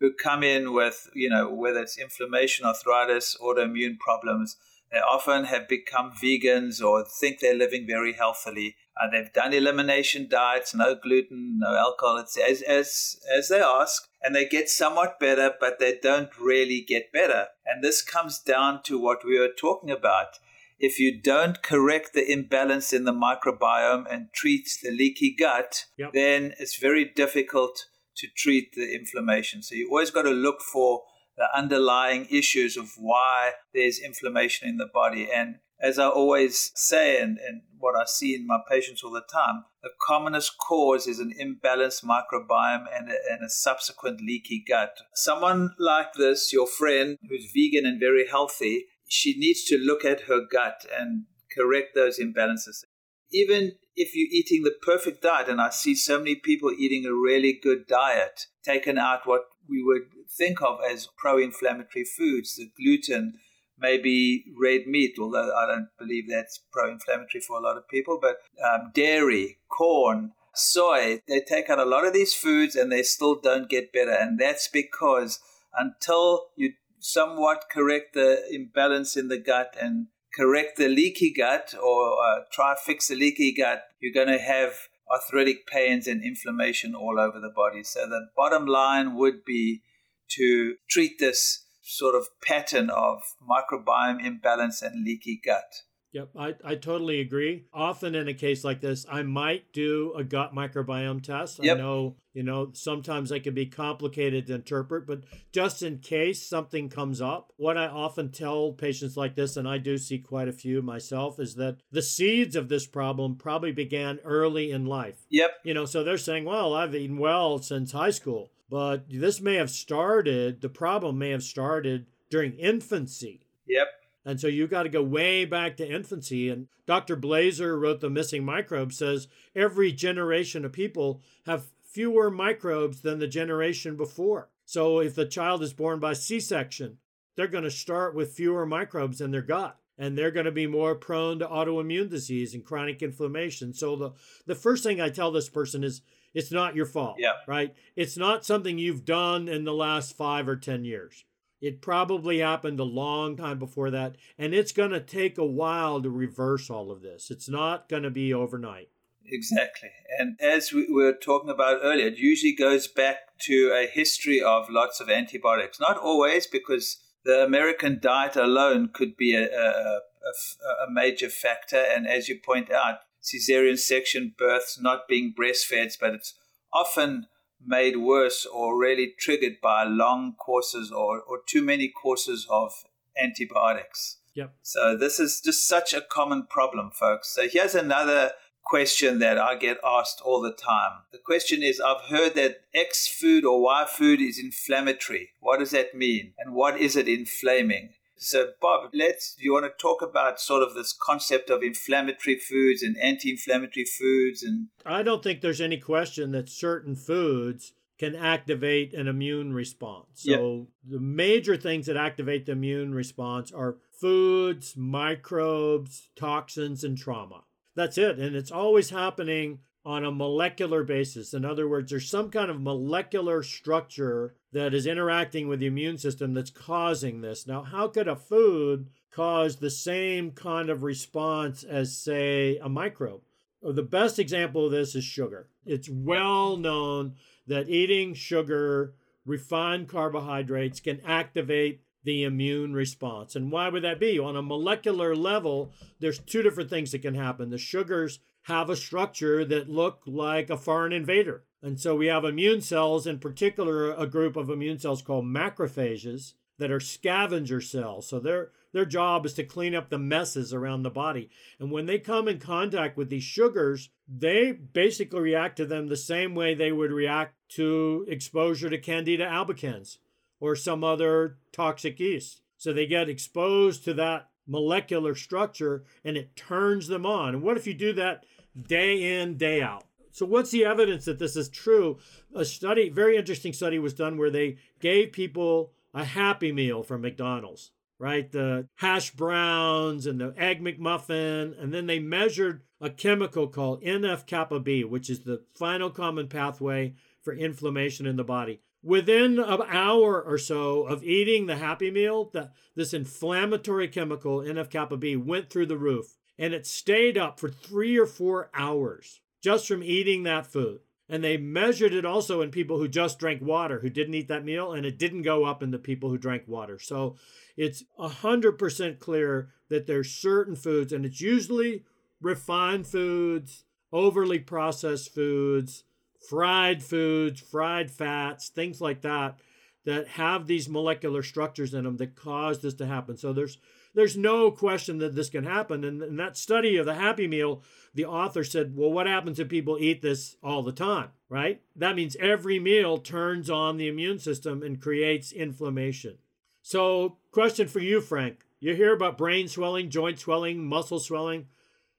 who 0.00 0.10
come 0.12 0.42
in 0.42 0.72
with, 0.72 1.08
you 1.14 1.30
know, 1.30 1.48
whether 1.48 1.78
it's 1.78 1.96
inflammation, 1.96 2.66
arthritis, 2.66 3.36
autoimmune 3.40 3.96
problems, 4.00 4.56
often 4.98 5.44
have 5.44 5.68
become 5.68 6.12
vegans 6.12 6.82
or 6.82 7.04
think 7.04 7.40
they're 7.40 7.54
living 7.54 7.86
very 7.86 8.12
healthily. 8.12 8.76
Uh, 8.96 9.10
they've 9.10 9.32
done 9.32 9.52
elimination 9.52 10.26
diets, 10.28 10.74
no 10.74 10.94
gluten, 10.94 11.58
no 11.58 11.76
alcohol, 11.76 12.18
as, 12.18 12.62
as, 12.62 13.16
as 13.36 13.48
they 13.48 13.60
ask 13.60 14.08
and 14.22 14.34
they 14.34 14.46
get 14.46 14.68
somewhat 14.68 15.20
better, 15.20 15.52
but 15.60 15.78
they 15.78 15.98
don't 16.02 16.30
really 16.40 16.84
get 16.86 17.12
better. 17.12 17.46
And 17.64 17.82
this 17.82 18.02
comes 18.02 18.38
down 18.38 18.82
to 18.84 18.98
what 18.98 19.24
we 19.24 19.38
were 19.38 19.52
talking 19.56 19.90
about. 19.90 20.38
If 20.78 20.98
you 20.98 21.20
don't 21.20 21.62
correct 21.62 22.12
the 22.12 22.30
imbalance 22.30 22.92
in 22.92 23.04
the 23.04 23.12
microbiome 23.12 24.04
and 24.10 24.32
treat 24.34 24.68
the 24.82 24.90
leaky 24.90 25.34
gut, 25.34 25.84
yep. 25.96 26.12
then 26.12 26.54
it's 26.58 26.76
very 26.76 27.04
difficult 27.04 27.86
to 28.16 28.26
treat 28.36 28.72
the 28.74 28.94
inflammation. 28.94 29.62
So 29.62 29.74
you 29.74 29.88
always 29.90 30.10
got 30.10 30.22
to 30.22 30.30
look 30.30 30.60
for 30.60 31.02
the 31.36 31.46
underlying 31.54 32.26
issues 32.30 32.76
of 32.76 32.92
why 32.96 33.52
there's 33.74 33.98
inflammation 33.98 34.68
in 34.68 34.78
the 34.78 34.88
body. 34.92 35.28
And 35.32 35.56
as 35.80 35.98
I 35.98 36.08
always 36.08 36.72
say, 36.74 37.20
and, 37.20 37.38
and 37.38 37.62
what 37.78 37.94
I 37.94 38.04
see 38.06 38.34
in 38.34 38.46
my 38.46 38.58
patients 38.68 39.04
all 39.04 39.12
the 39.12 39.22
time, 39.30 39.64
the 39.82 39.90
commonest 40.06 40.56
cause 40.58 41.06
is 41.06 41.18
an 41.18 41.34
imbalanced 41.38 42.02
microbiome 42.04 42.86
and 42.94 43.10
a, 43.10 43.16
and 43.30 43.44
a 43.44 43.50
subsequent 43.50 44.20
leaky 44.20 44.64
gut. 44.66 44.96
Someone 45.14 45.74
like 45.78 46.14
this, 46.14 46.52
your 46.52 46.66
friend 46.66 47.18
who's 47.28 47.52
vegan 47.54 47.84
and 47.84 48.00
very 48.00 48.26
healthy, 48.26 48.86
she 49.06 49.38
needs 49.38 49.64
to 49.64 49.76
look 49.76 50.04
at 50.04 50.22
her 50.22 50.40
gut 50.50 50.86
and 50.98 51.24
correct 51.56 51.94
those 51.94 52.18
imbalances. 52.18 52.84
Even 53.30 53.72
if 53.94 54.14
you're 54.14 54.28
eating 54.30 54.62
the 54.62 54.74
perfect 54.84 55.22
diet, 55.22 55.48
and 55.48 55.60
I 55.60 55.70
see 55.70 55.94
so 55.94 56.18
many 56.18 56.36
people 56.36 56.70
eating 56.70 57.04
a 57.04 57.12
really 57.12 57.58
good 57.62 57.86
diet, 57.86 58.46
taken 58.64 58.98
out 58.98 59.26
what 59.26 59.42
we 59.68 59.82
would 59.82 60.02
think 60.30 60.62
of 60.62 60.78
as 60.88 61.08
pro-inflammatory 61.16 62.04
foods, 62.04 62.56
the 62.56 62.70
gluten, 62.76 63.34
maybe 63.78 64.44
red 64.60 64.86
meat, 64.86 65.16
although 65.20 65.54
I 65.54 65.66
don't 65.66 65.88
believe 65.98 66.24
that's 66.28 66.60
pro-inflammatory 66.72 67.40
for 67.40 67.58
a 67.58 67.62
lot 67.62 67.76
of 67.76 67.88
people, 67.88 68.18
but 68.20 68.36
um, 68.64 68.90
dairy, 68.94 69.58
corn, 69.68 70.32
soy, 70.54 71.20
they 71.28 71.40
take 71.40 71.68
out 71.68 71.78
a 71.78 71.84
lot 71.84 72.06
of 72.06 72.12
these 72.12 72.34
foods 72.34 72.74
and 72.74 72.90
they 72.90 73.02
still 73.02 73.38
don't 73.40 73.68
get 73.68 73.92
better. 73.92 74.12
And 74.12 74.38
that's 74.38 74.68
because 74.68 75.40
until 75.76 76.46
you 76.56 76.72
somewhat 76.98 77.64
correct 77.70 78.14
the 78.14 78.42
imbalance 78.50 79.16
in 79.16 79.28
the 79.28 79.38
gut 79.38 79.76
and 79.80 80.06
correct 80.34 80.76
the 80.76 80.88
leaky 80.88 81.32
gut 81.32 81.74
or 81.80 82.22
uh, 82.22 82.40
try 82.52 82.74
fix 82.82 83.08
the 83.08 83.14
leaky 83.14 83.52
gut, 83.52 83.84
you're 84.00 84.12
going 84.12 84.36
to 84.36 84.42
have 84.42 84.72
arthritic 85.10 85.66
pains 85.66 86.06
and 86.06 86.24
inflammation 86.24 86.94
all 86.94 87.18
over 87.18 87.38
the 87.38 87.52
body. 87.54 87.82
So 87.84 88.06
the 88.08 88.28
bottom 88.36 88.66
line 88.66 89.14
would 89.14 89.44
be 89.44 89.82
to 90.30 90.76
treat 90.88 91.18
this 91.18 91.64
sort 91.82 92.14
of 92.14 92.28
pattern 92.42 92.90
of 92.90 93.22
microbiome 93.40 94.24
imbalance 94.24 94.82
and 94.82 95.04
leaky 95.04 95.40
gut. 95.42 95.82
Yep, 96.16 96.30
I, 96.34 96.54
I 96.64 96.74
totally 96.76 97.20
agree. 97.20 97.66
Often 97.74 98.14
in 98.14 98.26
a 98.26 98.32
case 98.32 98.64
like 98.64 98.80
this, 98.80 99.04
I 99.06 99.20
might 99.20 99.70
do 99.74 100.14
a 100.16 100.24
gut 100.24 100.54
microbiome 100.54 101.22
test. 101.22 101.62
Yep. 101.62 101.76
I 101.76 101.78
know, 101.78 102.16
you 102.32 102.42
know, 102.42 102.70
sometimes 102.72 103.28
they 103.28 103.38
can 103.38 103.52
be 103.52 103.66
complicated 103.66 104.46
to 104.46 104.54
interpret, 104.54 105.06
but 105.06 105.24
just 105.52 105.82
in 105.82 105.98
case 105.98 106.42
something 106.42 106.88
comes 106.88 107.20
up, 107.20 107.52
what 107.58 107.76
I 107.76 107.88
often 107.88 108.30
tell 108.30 108.72
patients 108.72 109.18
like 109.18 109.34
this, 109.34 109.58
and 109.58 109.68
I 109.68 109.76
do 109.76 109.98
see 109.98 110.18
quite 110.18 110.48
a 110.48 110.54
few 110.54 110.80
myself, 110.80 111.38
is 111.38 111.56
that 111.56 111.80
the 111.92 112.00
seeds 112.00 112.56
of 112.56 112.70
this 112.70 112.86
problem 112.86 113.36
probably 113.36 113.72
began 113.72 114.18
early 114.24 114.70
in 114.70 114.86
life. 114.86 115.26
Yep. 115.28 115.50
You 115.64 115.74
know, 115.74 115.84
so 115.84 116.02
they're 116.02 116.16
saying, 116.16 116.46
well, 116.46 116.72
I've 116.72 116.94
eaten 116.94 117.18
well 117.18 117.58
since 117.58 117.92
high 117.92 118.08
school, 118.08 118.50
but 118.70 119.04
this 119.10 119.42
may 119.42 119.56
have 119.56 119.70
started, 119.70 120.62
the 120.62 120.70
problem 120.70 121.18
may 121.18 121.28
have 121.32 121.42
started 121.42 122.06
during 122.30 122.54
infancy. 122.54 123.42
Yep. 123.68 123.88
And 124.26 124.40
so 124.40 124.48
you 124.48 124.66
got 124.66 124.82
to 124.82 124.88
go 124.88 125.04
way 125.04 125.44
back 125.44 125.76
to 125.76 125.88
infancy. 125.88 126.50
And 126.50 126.66
Dr. 126.84 127.16
Blaser 127.16 127.80
wrote 127.80 128.00
The 128.00 128.10
Missing 128.10 128.44
Microbes, 128.44 128.98
says 128.98 129.28
every 129.54 129.92
generation 129.92 130.64
of 130.64 130.72
people 130.72 131.22
have 131.46 131.68
fewer 131.84 132.28
microbes 132.28 133.02
than 133.02 133.20
the 133.20 133.28
generation 133.28 133.96
before. 133.96 134.50
So 134.64 134.98
if 134.98 135.14
the 135.14 135.26
child 135.26 135.62
is 135.62 135.72
born 135.72 136.00
by 136.00 136.14
C 136.14 136.40
section, 136.40 136.98
they're 137.36 137.46
going 137.46 137.64
to 137.64 137.70
start 137.70 138.16
with 138.16 138.32
fewer 138.32 138.66
microbes 138.66 139.20
in 139.20 139.30
their 139.30 139.42
gut. 139.42 139.78
And 139.96 140.18
they're 140.18 140.32
going 140.32 140.44
to 140.44 140.52
be 140.52 140.66
more 140.66 140.94
prone 140.96 141.38
to 141.38 141.46
autoimmune 141.46 142.10
disease 142.10 142.52
and 142.52 142.64
chronic 142.64 143.02
inflammation. 143.02 143.72
So 143.72 143.96
the, 143.96 144.12
the 144.44 144.54
first 144.54 144.82
thing 144.82 145.00
I 145.00 145.08
tell 145.08 145.30
this 145.30 145.48
person 145.48 145.84
is 145.84 146.02
it's 146.34 146.52
not 146.52 146.74
your 146.74 146.84
fault. 146.84 147.16
Yeah. 147.18 147.32
Right? 147.46 147.74
It's 147.94 148.16
not 148.16 148.44
something 148.44 148.76
you've 148.76 149.06
done 149.06 149.48
in 149.48 149.64
the 149.64 149.72
last 149.72 150.16
five 150.16 150.48
or 150.48 150.56
10 150.56 150.84
years. 150.84 151.24
It 151.60 151.80
probably 151.80 152.40
happened 152.40 152.78
a 152.80 152.84
long 152.84 153.36
time 153.36 153.58
before 153.58 153.90
that, 153.90 154.16
and 154.38 154.54
it's 154.54 154.72
going 154.72 154.90
to 154.90 155.00
take 155.00 155.38
a 155.38 155.44
while 155.44 156.02
to 156.02 156.10
reverse 156.10 156.68
all 156.68 156.90
of 156.90 157.02
this. 157.02 157.30
It's 157.30 157.48
not 157.48 157.88
going 157.88 158.02
to 158.02 158.10
be 158.10 158.32
overnight. 158.34 158.88
Exactly. 159.28 159.90
And 160.18 160.38
as 160.40 160.72
we 160.72 160.86
were 160.88 161.12
talking 161.12 161.50
about 161.50 161.80
earlier, 161.82 162.06
it 162.06 162.18
usually 162.18 162.54
goes 162.54 162.86
back 162.86 163.38
to 163.40 163.72
a 163.74 163.90
history 163.90 164.40
of 164.40 164.70
lots 164.70 165.00
of 165.00 165.10
antibiotics. 165.10 165.80
Not 165.80 165.98
always, 165.98 166.46
because 166.46 166.98
the 167.24 167.44
American 167.44 167.98
diet 168.00 168.36
alone 168.36 168.90
could 168.92 169.16
be 169.16 169.34
a, 169.34 169.46
a, 169.46 170.00
a, 170.00 170.86
a 170.86 170.90
major 170.90 171.28
factor. 171.28 171.82
And 171.82 172.06
as 172.06 172.28
you 172.28 172.38
point 172.38 172.70
out, 172.70 172.98
cesarean 173.22 173.78
section 173.78 174.34
births 174.38 174.78
not 174.80 175.08
being 175.08 175.34
breastfed, 175.36 175.98
but 176.00 176.14
it's 176.14 176.34
often 176.72 177.26
made 177.66 177.96
worse 177.96 178.46
or 178.46 178.78
really 178.78 179.14
triggered 179.18 179.60
by 179.62 179.84
long 179.84 180.34
courses 180.38 180.90
or, 180.90 181.20
or 181.20 181.40
too 181.46 181.62
many 181.62 181.88
courses 181.88 182.46
of 182.48 182.72
antibiotics. 183.20 184.18
Yep. 184.34 184.54
So 184.62 184.96
this 184.96 185.18
is 185.18 185.40
just 185.40 185.66
such 185.66 185.94
a 185.94 186.02
common 186.02 186.46
problem, 186.48 186.90
folks. 186.90 187.28
So 187.34 187.48
here's 187.48 187.74
another 187.74 188.32
question 188.66 189.20
that 189.20 189.38
I 189.38 189.54
get 189.54 189.78
asked 189.84 190.20
all 190.22 190.42
the 190.42 190.52
time. 190.52 191.02
The 191.12 191.18
question 191.18 191.62
is 191.62 191.80
I've 191.80 192.10
heard 192.10 192.34
that 192.34 192.62
X 192.74 193.08
food 193.08 193.44
or 193.44 193.62
Y 193.62 193.86
food 193.88 194.20
is 194.20 194.38
inflammatory. 194.38 195.30
What 195.40 195.60
does 195.60 195.70
that 195.70 195.94
mean? 195.94 196.34
And 196.38 196.54
what 196.54 196.78
is 196.78 196.96
it 196.96 197.08
inflaming? 197.08 197.90
So, 198.18 198.52
Bob, 198.60 198.90
let's. 198.94 199.34
Do 199.34 199.44
you 199.44 199.52
want 199.52 199.66
to 199.66 199.82
talk 199.82 200.02
about 200.02 200.40
sort 200.40 200.62
of 200.62 200.74
this 200.74 200.92
concept 200.92 201.50
of 201.50 201.62
inflammatory 201.62 202.38
foods 202.38 202.82
and 202.82 202.96
anti-inflammatory 202.98 203.84
foods? 203.84 204.42
And 204.42 204.68
I 204.84 205.02
don't 205.02 205.22
think 205.22 205.40
there's 205.40 205.60
any 205.60 205.78
question 205.78 206.32
that 206.32 206.48
certain 206.48 206.96
foods 206.96 207.72
can 207.98 208.14
activate 208.14 208.92
an 208.94 209.08
immune 209.08 209.52
response. 209.52 210.06
So, 210.14 210.30
yep. 210.30 210.92
the 210.92 211.00
major 211.00 211.56
things 211.56 211.86
that 211.86 211.96
activate 211.96 212.46
the 212.46 212.52
immune 212.52 212.94
response 212.94 213.52
are 213.52 213.76
foods, 213.90 214.76
microbes, 214.76 216.10
toxins, 216.16 216.84
and 216.84 216.96
trauma. 216.96 217.44
That's 217.74 217.98
it, 217.98 218.18
and 218.18 218.34
it's 218.34 218.50
always 218.50 218.90
happening 218.90 219.58
on 219.86 220.04
a 220.04 220.10
molecular 220.10 220.82
basis. 220.82 221.32
In 221.32 221.44
other 221.44 221.68
words, 221.68 221.90
there's 221.90 222.10
some 222.10 222.28
kind 222.28 222.50
of 222.50 222.60
molecular 222.60 223.40
structure 223.44 224.34
that 224.52 224.74
is 224.74 224.84
interacting 224.84 225.46
with 225.46 225.60
the 225.60 225.66
immune 225.66 225.96
system 225.96 226.34
that's 226.34 226.50
causing 226.50 227.20
this. 227.20 227.46
Now, 227.46 227.62
how 227.62 227.86
could 227.86 228.08
a 228.08 228.16
food 228.16 228.88
cause 229.12 229.56
the 229.56 229.70
same 229.70 230.32
kind 230.32 230.70
of 230.70 230.82
response 230.82 231.62
as, 231.62 231.96
say, 231.96 232.58
a 232.58 232.68
microbe? 232.68 233.22
The 233.62 233.84
best 233.84 234.18
example 234.18 234.66
of 234.66 234.72
this 234.72 234.96
is 234.96 235.04
sugar. 235.04 235.46
It's 235.64 235.88
well 235.88 236.56
known 236.56 237.14
that 237.46 237.68
eating 237.68 238.12
sugar, 238.12 238.94
refined 239.24 239.88
carbohydrates, 239.88 240.80
can 240.80 241.00
activate 241.06 241.82
the 242.06 242.22
immune 242.22 242.72
response. 242.72 243.34
And 243.34 243.50
why 243.50 243.68
would 243.68 243.82
that 243.82 243.98
be? 244.00 244.18
On 244.18 244.36
a 244.36 244.42
molecular 244.42 245.14
level, 245.14 245.72
there's 245.98 246.20
two 246.20 246.40
different 246.40 246.70
things 246.70 246.92
that 246.92 247.02
can 247.02 247.16
happen. 247.16 247.50
The 247.50 247.58
sugars 247.58 248.20
have 248.42 248.70
a 248.70 248.76
structure 248.76 249.44
that 249.44 249.68
look 249.68 250.02
like 250.06 250.48
a 250.48 250.56
foreign 250.56 250.92
invader. 250.92 251.42
And 251.62 251.80
so 251.80 251.96
we 251.96 252.06
have 252.06 252.24
immune 252.24 252.60
cells, 252.60 253.08
in 253.08 253.18
particular, 253.18 253.92
a 253.92 254.06
group 254.06 254.36
of 254.36 254.48
immune 254.48 254.78
cells 254.78 255.02
called 255.02 255.24
macrophages 255.24 256.34
that 256.58 256.70
are 256.70 256.80
scavenger 256.80 257.60
cells. 257.60 258.08
So 258.08 258.20
their 258.20 258.52
their 258.72 258.84
job 258.84 259.26
is 259.26 259.32
to 259.34 259.44
clean 259.44 259.74
up 259.74 259.88
the 259.88 259.98
messes 259.98 260.52
around 260.52 260.82
the 260.82 260.90
body. 260.90 261.30
And 261.58 261.72
when 261.72 261.86
they 261.86 261.98
come 261.98 262.28
in 262.28 262.38
contact 262.38 262.96
with 262.96 263.08
these 263.08 263.24
sugars, 263.24 263.88
they 264.06 264.52
basically 264.52 265.20
react 265.20 265.56
to 265.56 265.66
them 265.66 265.88
the 265.88 265.96
same 265.96 266.34
way 266.34 266.54
they 266.54 266.72
would 266.72 266.92
react 266.92 267.34
to 267.50 268.04
exposure 268.06 268.68
to 268.68 268.78
Candida 268.78 269.24
albicans 269.24 269.96
or 270.40 270.56
some 270.56 270.84
other 270.84 271.38
toxic 271.52 271.98
yeast. 271.98 272.42
So 272.56 272.72
they 272.72 272.86
get 272.86 273.08
exposed 273.08 273.84
to 273.84 273.94
that 273.94 274.30
molecular 274.46 275.14
structure 275.14 275.84
and 276.04 276.16
it 276.16 276.36
turns 276.36 276.88
them 276.88 277.04
on. 277.04 277.34
And 277.34 277.42
what 277.42 277.56
if 277.56 277.66
you 277.66 277.74
do 277.74 277.92
that 277.94 278.24
day 278.60 279.20
in, 279.20 279.36
day 279.36 279.62
out. 279.62 279.84
So, 280.10 280.24
what's 280.24 280.50
the 280.50 280.64
evidence 280.64 281.04
that 281.04 281.18
this 281.18 281.36
is 281.36 281.48
true? 281.48 281.98
A 282.34 282.44
study, 282.44 282.88
very 282.88 283.16
interesting 283.16 283.52
study, 283.52 283.78
was 283.78 283.94
done 283.94 284.16
where 284.16 284.30
they 284.30 284.56
gave 284.80 285.12
people 285.12 285.72
a 285.92 286.04
Happy 286.04 286.52
Meal 286.52 286.82
from 286.82 287.02
McDonald's, 287.02 287.72
right? 287.98 288.30
The 288.30 288.66
hash 288.76 289.10
browns 289.10 290.06
and 290.06 290.20
the 290.20 290.34
egg 290.36 290.62
McMuffin, 290.62 291.60
and 291.62 291.72
then 291.72 291.86
they 291.86 291.98
measured 291.98 292.62
a 292.80 292.88
chemical 292.88 293.46
called 293.48 293.82
NF 293.82 294.26
kappa 294.26 294.60
B, 294.60 294.84
which 294.84 295.10
is 295.10 295.20
the 295.20 295.42
final 295.54 295.90
common 295.90 296.28
pathway 296.28 296.94
for 297.22 297.34
inflammation 297.34 298.06
in 298.06 298.16
the 298.16 298.24
body. 298.24 298.62
Within 298.86 299.40
an 299.40 299.62
hour 299.66 300.22
or 300.22 300.38
so 300.38 300.84
of 300.84 301.02
eating 301.02 301.46
the 301.46 301.56
Happy 301.56 301.90
Meal, 301.90 302.30
the, 302.32 302.52
this 302.76 302.94
inflammatory 302.94 303.88
chemical, 303.88 304.38
NF 304.38 304.70
kappa 304.70 304.96
B, 304.96 305.16
went 305.16 305.50
through 305.50 305.66
the 305.66 305.76
roof 305.76 306.16
and 306.38 306.54
it 306.54 306.68
stayed 306.68 307.18
up 307.18 307.40
for 307.40 307.48
three 307.48 307.98
or 307.98 308.06
four 308.06 308.48
hours 308.54 309.22
just 309.42 309.66
from 309.66 309.82
eating 309.82 310.22
that 310.22 310.46
food. 310.46 310.78
And 311.08 311.24
they 311.24 311.36
measured 311.36 311.94
it 311.94 312.04
also 312.04 312.42
in 312.42 312.52
people 312.52 312.78
who 312.78 312.86
just 312.86 313.18
drank 313.18 313.42
water, 313.42 313.80
who 313.80 313.90
didn't 313.90 314.14
eat 314.14 314.28
that 314.28 314.44
meal, 314.44 314.72
and 314.72 314.86
it 314.86 314.98
didn't 314.98 315.22
go 315.22 315.44
up 315.44 315.64
in 315.64 315.72
the 315.72 315.78
people 315.80 316.10
who 316.10 316.18
drank 316.18 316.44
water. 316.46 316.78
So 316.78 317.16
it's 317.56 317.82
100% 317.98 319.00
clear 319.00 319.48
that 319.68 319.88
there's 319.88 320.12
certain 320.12 320.54
foods, 320.54 320.92
and 320.92 321.04
it's 321.04 321.20
usually 321.20 321.82
refined 322.20 322.86
foods, 322.86 323.64
overly 323.92 324.38
processed 324.38 325.12
foods, 325.12 325.82
fried 326.28 326.82
foods, 326.82 327.40
fried 327.40 327.90
fats, 327.90 328.48
things 328.48 328.80
like 328.80 329.02
that, 329.02 329.38
that 329.84 330.08
have 330.08 330.46
these 330.46 330.68
molecular 330.68 331.22
structures 331.22 331.72
in 331.72 331.84
them 331.84 331.96
that 331.96 332.16
cause 332.16 332.60
this 332.60 332.74
to 332.74 332.86
happen. 332.86 333.16
So 333.16 333.32
there's 333.32 333.58
there's 333.96 334.16
no 334.16 334.50
question 334.50 334.98
that 334.98 335.14
this 335.14 335.30
can 335.30 335.44
happen. 335.44 335.82
And 335.82 336.02
in 336.02 336.16
that 336.16 336.36
study 336.36 336.76
of 336.76 336.84
the 336.84 336.94
Happy 336.94 337.26
Meal, 337.26 337.62
the 337.94 338.04
author 338.04 338.44
said, 338.44 338.76
well, 338.76 338.92
what 338.92 339.06
happens 339.06 339.40
if 339.40 339.48
people 339.48 339.78
eat 339.80 340.02
this 340.02 340.36
all 340.42 340.62
the 340.62 340.70
time, 340.70 341.08
right? 341.30 341.62
That 341.74 341.96
means 341.96 342.14
every 342.20 342.58
meal 342.58 342.98
turns 342.98 343.48
on 343.48 343.78
the 343.78 343.88
immune 343.88 344.18
system 344.18 344.62
and 344.62 344.82
creates 344.82 345.32
inflammation. 345.32 346.18
So, 346.60 347.16
question 347.30 347.68
for 347.68 347.80
you, 347.80 348.02
Frank. 348.02 348.44
You 348.60 348.74
hear 348.74 348.92
about 348.92 349.16
brain 349.16 349.48
swelling, 349.48 349.88
joint 349.88 350.18
swelling, 350.18 350.66
muscle 350.66 351.00
swelling. 351.00 351.46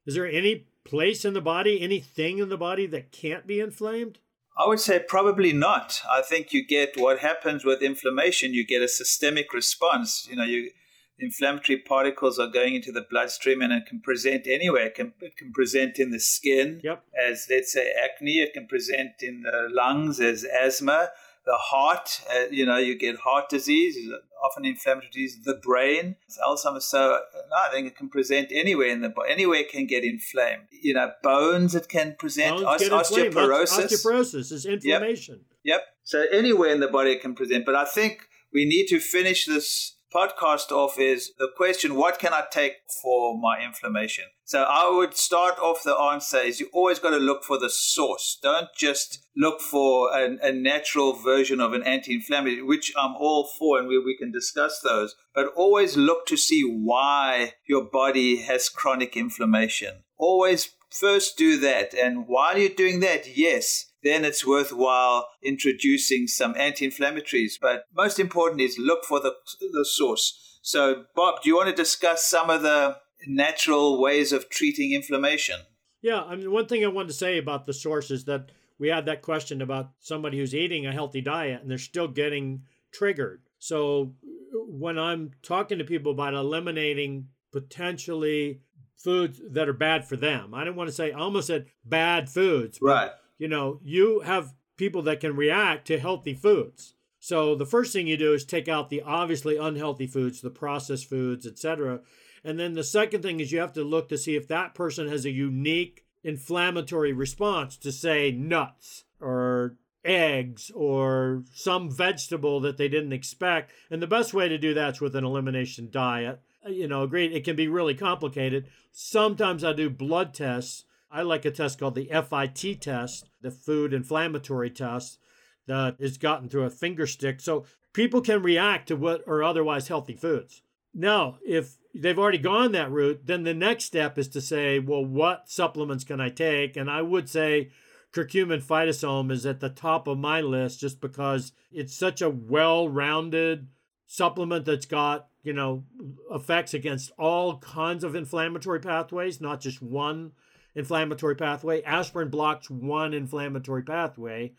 Is 0.06 0.14
there 0.14 0.28
any 0.28 0.68
place 0.88 1.26
in 1.26 1.34
the 1.34 1.42
body, 1.42 1.82
anything 1.82 2.40
in 2.40 2.50
the 2.50 2.58
body 2.58 2.88
that 2.88 3.12
can't 3.12 3.46
be 3.46 3.60
inflamed? 3.60 4.20
I 4.58 4.68
would 4.68 4.80
say 4.80 5.00
probably 5.00 5.54
not. 5.54 6.02
I 6.10 6.22
think 6.22 6.52
you 6.52 6.66
get 6.66 6.98
what 6.98 7.20
happens 7.20 7.64
with 7.64 7.84
inflammation. 7.84 8.54
You 8.54 8.66
get 8.66 8.82
a 8.82 8.88
systemic 8.88 9.54
response. 9.54 10.28
You 10.30 10.38
know, 10.38 10.46
you 10.46 10.72
inflammatory 11.20 11.80
particles 11.80 12.38
are 12.40 12.48
going 12.48 12.76
into 12.76 12.92
the 12.92 13.06
bloodstream 13.10 13.62
and 13.62 13.74
it 13.74 13.86
can 13.88 14.00
present 14.02 14.48
anywhere. 14.48 14.88
It 14.88 14.96
can, 14.96 15.14
it 15.20 15.36
can 15.36 15.52
present 15.52 16.00
in 16.00 16.12
the 16.12 16.20
skin 16.20 16.80
yep. 16.84 17.04
as, 17.20 17.48
let's 17.50 17.74
say, 17.74 17.92
acne. 17.92 18.40
It 18.40 18.54
can 18.54 18.68
present 18.68 19.12
in 19.22 19.42
the 19.42 19.68
lungs 19.72 20.20
as 20.20 20.44
asthma. 20.44 21.10
The 21.48 21.56
heart, 21.56 22.22
uh, 22.30 22.48
you 22.52 22.66
know, 22.66 22.76
you 22.78 22.98
get 22.98 23.16
heart 23.20 23.48
disease, 23.48 23.98
often 24.44 24.66
inflammatory 24.66 25.12
disease. 25.12 25.40
The 25.46 25.54
brain, 25.56 26.18
Alzheimer's. 26.46 26.86
So 26.86 27.22
no, 27.50 27.56
I 27.56 27.72
think 27.72 27.88
it 27.88 27.96
can 27.96 28.10
present 28.10 28.50
anywhere 28.52 28.90
in 28.90 29.00
the 29.00 29.08
body. 29.08 29.32
Anywhere 29.32 29.60
it 29.60 29.72
can 29.72 29.88
get 29.88 30.04
inflamed. 30.04 30.68
You 30.72 30.94
know, 30.94 31.14
bones 31.24 31.74
it 31.74 31.88
can 31.88 32.18
present. 32.20 32.62
Bones 32.62 32.82
get 32.82 32.92
osteoporosis. 32.92 33.86
Osteoporosis 33.86 34.52
is 34.52 34.66
inflammation. 34.66 35.46
Yep. 35.64 35.80
yep. 35.80 35.82
So 36.04 36.26
anywhere 36.34 36.74
in 36.74 36.82
the 36.82 36.90
body 36.90 37.12
it 37.12 37.22
can 37.22 37.34
present. 37.34 37.66
But 37.66 37.76
I 37.76 37.86
think 37.86 38.28
we 38.52 38.66
need 38.66 38.88
to 38.88 39.00
finish 39.00 39.46
this 39.46 39.97
podcast 40.18 40.72
off 40.72 41.00
is 41.00 41.32
the 41.38 41.50
question 41.56 41.96
what 41.96 42.18
can 42.18 42.34
I 42.34 42.44
take 42.52 42.74
for 43.02 43.38
my 43.38 43.64
inflammation? 43.64 44.26
So 44.46 44.64
I 44.64 44.90
would 44.90 45.16
start 45.16 45.60
off 45.60 45.84
the 45.84 45.96
answer 45.96 46.38
is 46.38 46.60
you 46.60 46.70
always 46.74 47.00
got 47.00 47.12
to 47.12 47.18
look 47.18 47.44
for 47.44 47.60
the 47.60 47.70
source. 47.70 48.40
Don't 48.42 48.70
just 48.76 49.20
look 49.36 49.62
for 49.62 50.18
an, 50.18 50.40
a 50.42 50.52
natural 50.52 51.14
version 51.14 51.60
of 51.60 51.74
an 51.74 51.84
anti-inflammatory, 51.84 52.64
which 52.64 52.92
I'm 52.98 53.16
all 53.16 53.48
for, 53.60 53.78
and 53.78 53.88
we, 53.88 54.00
we 54.00 54.18
can 54.18 54.32
discuss 54.32 54.80
those. 54.80 55.16
But 55.36 55.54
always 55.56 55.98
look 55.98 56.26
to 56.28 56.38
see 56.38 56.64
why 56.64 57.54
your 57.68 57.84
body 57.84 58.38
has 58.38 58.70
chronic 58.70 59.16
inflammation. 59.16 60.04
Always 60.18 60.70
first 60.90 61.38
do 61.38 61.60
that. 61.60 61.94
And 61.94 62.28
while 62.28 62.58
you're 62.58 62.70
doing 62.70 63.02
that, 63.02 63.38
yes, 63.38 63.92
then 64.08 64.24
it's 64.26 64.46
worthwhile 64.46 65.28
introducing 65.44 66.28
some 66.28 66.56
anti-inflammatories. 66.58 67.54
But 67.62 67.84
most 67.96 68.20
important 68.20 68.62
is 68.62 68.78
look 68.80 69.04
for 69.06 69.20
the, 69.20 69.34
the 69.60 69.86
source. 69.86 70.60
So, 70.62 71.06
Bob, 71.16 71.42
do 71.42 71.50
you 71.50 71.56
want 71.56 71.70
to 71.70 71.76
discuss 71.76 72.26
some 72.26 72.50
of 72.50 72.62
the 72.62 72.98
natural 73.28 74.02
ways 74.02 74.32
of 74.32 74.50
treating 74.50 74.94
inflammation? 74.94 75.62
Yeah, 76.02 76.22
I 76.22 76.36
mean, 76.36 76.52
one 76.52 76.68
thing 76.68 76.84
I 76.84 76.90
wanted 76.90 77.10
to 77.10 77.14
say 77.14 77.38
about 77.38 77.66
the 77.66 77.74
source 77.74 78.12
is 78.12 78.26
that 78.26 78.52
we 78.80 78.90
had 78.90 79.06
that 79.08 79.22
question 79.22 79.62
about 79.62 79.92
somebody 80.00 80.38
who's 80.38 80.54
eating 80.54 80.86
a 80.86 80.92
healthy 80.92 81.22
diet 81.22 81.62
and 81.62 81.70
they're 81.70 81.78
still 81.78 82.08
getting 82.08 82.64
triggered. 82.92 83.42
So, 83.60 84.14
when 84.54 84.98
I'm 84.98 85.32
talking 85.42 85.78
to 85.80 85.84
people 85.84 86.12
about 86.12 86.34
eliminating 86.34 87.28
potentially 87.52 88.62
foods 88.98 89.42
that 89.52 89.68
are 89.68 89.74
bad 89.74 90.08
for 90.08 90.16
them, 90.16 90.54
I 90.54 90.64
don't 90.64 90.76
want 90.76 90.90
to 90.90 90.96
say, 90.96 91.12
I 91.12 91.20
almost 91.20 91.48
said 91.48 91.68
bad 91.86 92.30
foods. 92.30 92.78
Right 92.82 93.12
you 93.38 93.48
know, 93.48 93.80
you 93.84 94.22
have 94.22 94.54
people 94.78 95.02
that 95.04 95.20
can 95.20 95.36
react 95.36 95.88
to 95.88 96.00
healthy 96.00 96.34
foods. 96.34 96.96
So 97.20 97.56
the 97.56 97.66
first 97.66 97.92
thing 97.92 98.08
you 98.08 98.18
do 98.18 98.34
is 98.34 98.46
take 98.46 98.68
out 98.68 98.90
the 98.90 99.02
obviously 99.02 99.58
unhealthy 99.58 100.08
foods, 100.08 100.42
the 100.42 100.50
processed 100.50 101.10
foods, 101.10 101.46
etc. 101.46 102.02
And 102.44 102.60
then 102.60 102.74
the 102.74 102.84
second 102.84 103.22
thing 103.22 103.40
is 103.40 103.52
you 103.52 103.60
have 103.60 103.74
to 103.74 103.84
look 103.84 104.08
to 104.10 104.18
see 104.18 104.36
if 104.36 104.48
that 104.48 104.76
person 104.76 105.08
has 105.10 105.26
a 105.26 105.32
unique 105.32 106.06
inflammatory 106.24 107.14
response 107.14 107.76
to 107.78 107.92
say 107.92 108.32
nuts 108.32 109.06
or 109.20 109.76
eggs 110.06 110.72
or 110.74 111.44
some 111.54 111.92
vegetable 111.92 112.60
that 112.62 112.78
they 112.78 112.88
didn't 112.88 113.14
expect. 113.14 113.72
And 113.92 114.02
the 114.02 114.08
best 114.08 114.34
way 114.34 114.48
to 114.48 114.58
do 114.58 114.74
that's 114.74 115.02
with 115.02 115.16
an 115.16 115.26
elimination 115.26 115.90
diet. 115.92 116.40
Uh, 116.66 116.70
you 116.70 116.88
know, 116.88 117.06
great, 117.08 117.34
it 117.34 117.44
can 117.44 117.56
be 117.56 117.68
really 117.68 117.96
complicated. 117.96 118.68
Sometimes 118.92 119.64
I 119.64 119.74
do 119.74 119.90
blood 119.90 120.34
tests 120.34 120.86
I 121.10 121.22
like 121.22 121.46
a 121.46 121.52
test 121.52 121.80
called 121.80 121.96
the 121.96 122.10
FIT 122.12 122.82
test, 122.82 123.30
the 123.42 123.52
food 123.52 123.94
inflammatory 123.94 124.70
test 124.70 125.20
that 125.68 125.96
is 126.00 126.18
gotten 126.18 126.50
through 126.50 126.64
a 126.64 126.70
finger 126.70 127.08
stick. 127.08 127.42
So 127.42 127.66
people 127.94 128.22
can 128.22 128.42
react 128.42 128.88
to 128.88 128.96
what 128.96 129.28
are 129.28 129.44
otherwise 129.44 129.88
healthy 129.88 130.16
foods. 130.16 130.62
Now, 130.94 131.38
if 131.46 131.78
they've 131.94 132.18
already 132.18 132.38
gone 132.38 132.72
that 132.72 132.92
route, 132.92 133.22
then 133.26 133.44
the 133.44 133.54
next 133.54 133.86
step 133.86 134.18
is 134.18 134.28
to 134.30 134.42
say, 134.42 134.80
well, 134.80 135.06
what 135.06 135.50
supplements 135.50 136.04
can 136.04 136.20
I 136.20 136.30
take? 136.30 136.76
And 136.76 136.90
I 136.90 137.02
would 137.02 137.30
say 137.30 137.70
curcumin 138.14 138.64
phytosome 138.64 139.32
is 139.32 139.46
at 139.46 139.60
the 139.60 139.70
top 139.70 140.08
of 140.08 140.18
my 140.18 140.42
list 140.42 140.80
just 140.80 141.00
because 141.02 141.52
it's 141.72 141.96
such 141.96 142.22
a 142.22 142.30
well 142.30 142.90
rounded 142.90 143.68
supplement 144.08 144.66
that's 144.66 144.86
got, 144.86 145.28
you 145.44 145.54
know, 145.54 145.84
effects 146.32 146.74
against 146.74 147.12
all 147.18 147.60
kinds 147.60 148.04
of 148.04 148.16
inflammatory 148.16 148.80
pathways, 148.80 149.42
not 149.42 149.60
just 149.60 149.82
one 149.82 150.32
inflammatory 150.78 151.36
pathway. 151.36 151.82
Aspirin 151.82 152.30
blocks 152.30 152.70
one 152.70 153.14
inflammatory 153.14 153.82
pathway. 153.82 154.54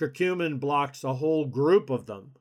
Curcumin 0.00 0.60
blocks 0.60 1.02
a 1.02 1.14
whole 1.14 1.46
group 1.46 1.90
of 1.90 2.06
them. 2.06 2.32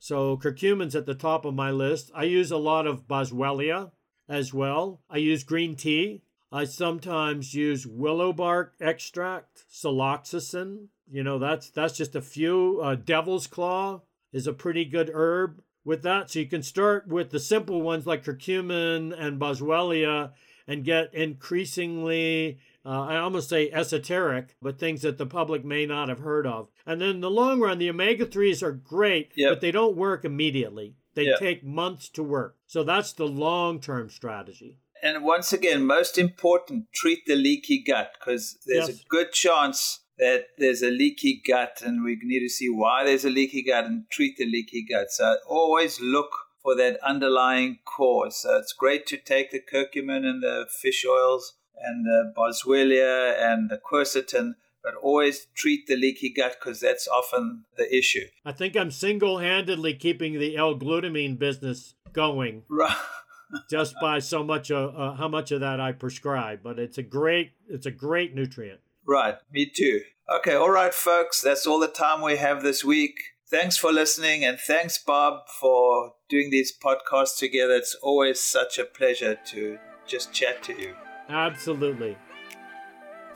So 0.00 0.36
curcumin's 0.36 0.96
at 0.96 1.06
the 1.06 1.14
top 1.14 1.44
of 1.44 1.54
my 1.54 1.70
list. 1.70 2.10
I 2.14 2.24
use 2.24 2.50
a 2.50 2.56
lot 2.56 2.86
of 2.86 3.06
boswellia 3.06 3.92
as 4.28 4.54
well. 4.54 5.02
I 5.10 5.18
use 5.18 5.44
green 5.44 5.76
tea. 5.76 6.22
I 6.50 6.64
sometimes 6.64 7.54
use 7.54 7.86
willow 7.86 8.32
bark 8.32 8.74
extract, 8.80 9.64
ciloxacin. 9.70 10.86
You 11.10 11.22
know, 11.22 11.38
that's 11.38 11.68
that's 11.68 11.96
just 11.96 12.16
a 12.16 12.22
few. 12.22 12.80
Uh, 12.82 12.94
devil's 12.94 13.46
claw 13.46 14.00
is 14.32 14.46
a 14.46 14.52
pretty 14.54 14.86
good 14.86 15.10
herb 15.12 15.62
with 15.84 16.02
that. 16.04 16.30
So 16.30 16.38
you 16.38 16.46
can 16.46 16.62
start 16.62 17.08
with 17.08 17.30
the 17.30 17.40
simple 17.40 17.82
ones 17.82 18.06
like 18.06 18.24
curcumin 18.24 19.18
and 19.18 19.38
boswellia 19.38 20.32
and 20.66 20.84
get 20.84 21.12
increasingly 21.14 22.58
uh, 22.88 23.02
I 23.02 23.18
almost 23.18 23.50
say 23.50 23.70
esoteric, 23.70 24.56
but 24.62 24.78
things 24.78 25.02
that 25.02 25.18
the 25.18 25.26
public 25.26 25.62
may 25.62 25.84
not 25.84 26.08
have 26.08 26.20
heard 26.20 26.46
of. 26.46 26.68
And 26.86 27.02
then 27.02 27.10
in 27.10 27.20
the 27.20 27.30
long 27.30 27.60
run, 27.60 27.78
the 27.78 27.90
omega 27.90 28.24
3s 28.24 28.62
are 28.62 28.72
great, 28.72 29.32
yep. 29.36 29.50
but 29.50 29.60
they 29.60 29.70
don't 29.70 29.94
work 29.94 30.24
immediately. 30.24 30.94
They 31.14 31.24
yep. 31.24 31.38
take 31.38 31.62
months 31.62 32.08
to 32.10 32.22
work. 32.22 32.56
So 32.66 32.82
that's 32.82 33.12
the 33.12 33.26
long 33.26 33.80
term 33.80 34.08
strategy. 34.08 34.78
And 35.02 35.22
once 35.22 35.52
again, 35.52 35.84
most 35.84 36.16
important, 36.16 36.86
treat 36.94 37.26
the 37.26 37.36
leaky 37.36 37.84
gut 37.86 38.12
because 38.18 38.56
there's 38.66 38.88
yes. 38.88 39.00
a 39.00 39.04
good 39.10 39.32
chance 39.32 40.00
that 40.18 40.46
there's 40.56 40.82
a 40.82 40.90
leaky 40.90 41.42
gut 41.46 41.82
and 41.84 42.02
we 42.02 42.18
need 42.22 42.40
to 42.40 42.48
see 42.48 42.70
why 42.70 43.04
there's 43.04 43.24
a 43.24 43.30
leaky 43.30 43.62
gut 43.62 43.84
and 43.84 44.04
treat 44.10 44.38
the 44.38 44.46
leaky 44.46 44.86
gut. 44.88 45.10
So 45.10 45.36
always 45.46 46.00
look 46.00 46.30
for 46.62 46.74
that 46.76 46.98
underlying 47.04 47.80
cause. 47.84 48.42
So 48.42 48.56
it's 48.56 48.72
great 48.72 49.06
to 49.08 49.18
take 49.18 49.50
the 49.50 49.60
curcumin 49.60 50.24
and 50.24 50.42
the 50.42 50.66
fish 50.70 51.04
oils 51.08 51.58
and 51.82 52.04
the 52.04 52.32
boswellia 52.36 53.34
and 53.38 53.70
the 53.70 53.78
quercetin, 53.78 54.54
but 54.82 54.94
always 54.94 55.46
treat 55.54 55.86
the 55.86 55.96
leaky 55.96 56.32
gut 56.32 56.56
because 56.58 56.80
that's 56.80 57.08
often 57.08 57.64
the 57.76 57.94
issue. 57.94 58.26
I 58.44 58.52
think 58.52 58.76
I'm 58.76 58.90
single 58.90 59.38
handedly 59.38 59.94
keeping 59.94 60.38
the 60.38 60.56
L 60.56 60.78
glutamine 60.78 61.38
business 61.38 61.94
going. 62.12 62.62
Right. 62.68 62.96
just 63.70 63.94
by 64.00 64.18
so 64.18 64.44
much 64.44 64.70
uh, 64.70 64.86
uh, 64.86 65.14
how 65.14 65.28
much 65.28 65.52
of 65.52 65.60
that 65.60 65.80
I 65.80 65.92
prescribe, 65.92 66.60
but 66.62 66.78
it's 66.78 66.98
a 66.98 67.02
great 67.02 67.52
it's 67.68 67.86
a 67.86 67.90
great 67.90 68.34
nutrient. 68.34 68.80
Right, 69.06 69.36
me 69.50 69.70
too. 69.74 70.02
Okay, 70.38 70.54
all 70.54 70.70
right, 70.70 70.92
folks, 70.92 71.40
that's 71.40 71.66
all 71.66 71.80
the 71.80 71.88
time 71.88 72.20
we 72.20 72.36
have 72.36 72.62
this 72.62 72.84
week. 72.84 73.14
Thanks 73.50 73.78
for 73.78 73.90
listening, 73.90 74.44
and 74.44 74.58
thanks, 74.58 74.98
Bob, 74.98 75.48
for 75.48 76.12
doing 76.28 76.50
these 76.50 76.76
podcasts 76.76 77.38
together. 77.38 77.76
It's 77.76 77.94
always 78.02 78.38
such 78.38 78.78
a 78.78 78.84
pleasure 78.84 79.38
to 79.46 79.78
just 80.06 80.34
chat 80.34 80.62
to 80.64 80.78
you. 80.78 80.94
Absolutely. 81.28 82.16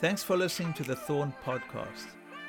Thanks 0.01 0.23
for 0.23 0.37
listening 0.37 0.73
to 0.75 0.83
the 0.83 0.97
Thorne 0.97 1.33
Podcast. 1.45 2.07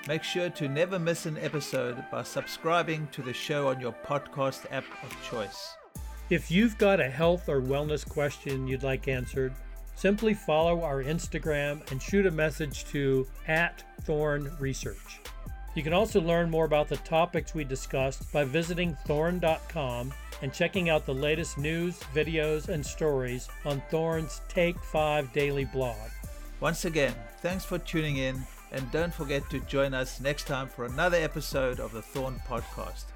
Make 0.08 0.24
sure 0.24 0.50
to 0.50 0.68
never 0.68 1.00
miss 1.00 1.26
an 1.26 1.38
episode 1.38 2.04
by 2.12 2.24
subscribing 2.24 3.08
to 3.12 3.22
the 3.22 3.34
show 3.34 3.68
on 3.68 3.80
your 3.80 3.96
podcast 4.06 4.66
app 4.72 4.84
of 5.04 5.30
choice. 5.30 5.76
If 6.30 6.50
you've 6.50 6.78
got 6.78 7.00
a 7.00 7.10
health 7.10 7.48
or 7.48 7.62
wellness 7.62 8.08
question 8.08 8.68
you'd 8.68 8.84
like 8.84 9.08
answered, 9.08 9.54
simply 9.96 10.34
follow 10.34 10.82
our 10.82 11.04
Instagram 11.04 11.90
and 11.92 12.02
shoot 12.02 12.26
a 12.26 12.32
message 12.32 12.86
to 12.86 13.28
at 13.48 13.84
Thorne 14.02 14.52
Research. 14.60 15.22
You 15.76 15.84
can 15.84 15.94
also 15.94 16.22
learn 16.22 16.50
more 16.50 16.66
about 16.66 16.88
the 16.88 16.98
topics 16.98 17.54
we 17.54 17.64
discussed 17.64 18.32
by 18.32 18.44
visiting 18.44 18.96
thorne.com 19.06 20.14
and 20.44 20.54
checking 20.54 20.90
out 20.90 21.06
the 21.06 21.14
latest 21.14 21.58
news, 21.58 22.02
videos, 22.14 22.68
and 22.68 22.86
stories 22.86 23.48
on 23.64 23.82
Thorne's 23.90 24.42
Take 24.50 24.78
5 24.78 25.32
daily 25.32 25.64
blog. 25.64 25.96
Once 26.60 26.84
again, 26.84 27.16
thanks 27.42 27.64
for 27.64 27.80
tuning 27.80 28.18
in, 28.18 28.44
and 28.74 28.92
don't 28.92 29.14
forget 29.14 29.50
to 29.50 29.62
join 29.62 29.94
us 29.94 30.20
next 30.20 30.46
time 30.46 30.68
for 30.68 30.84
another 30.84 31.16
episode 31.16 31.80
of 31.80 31.94
the 31.94 32.02
Thorne 32.02 32.42
Podcast. 32.46 33.13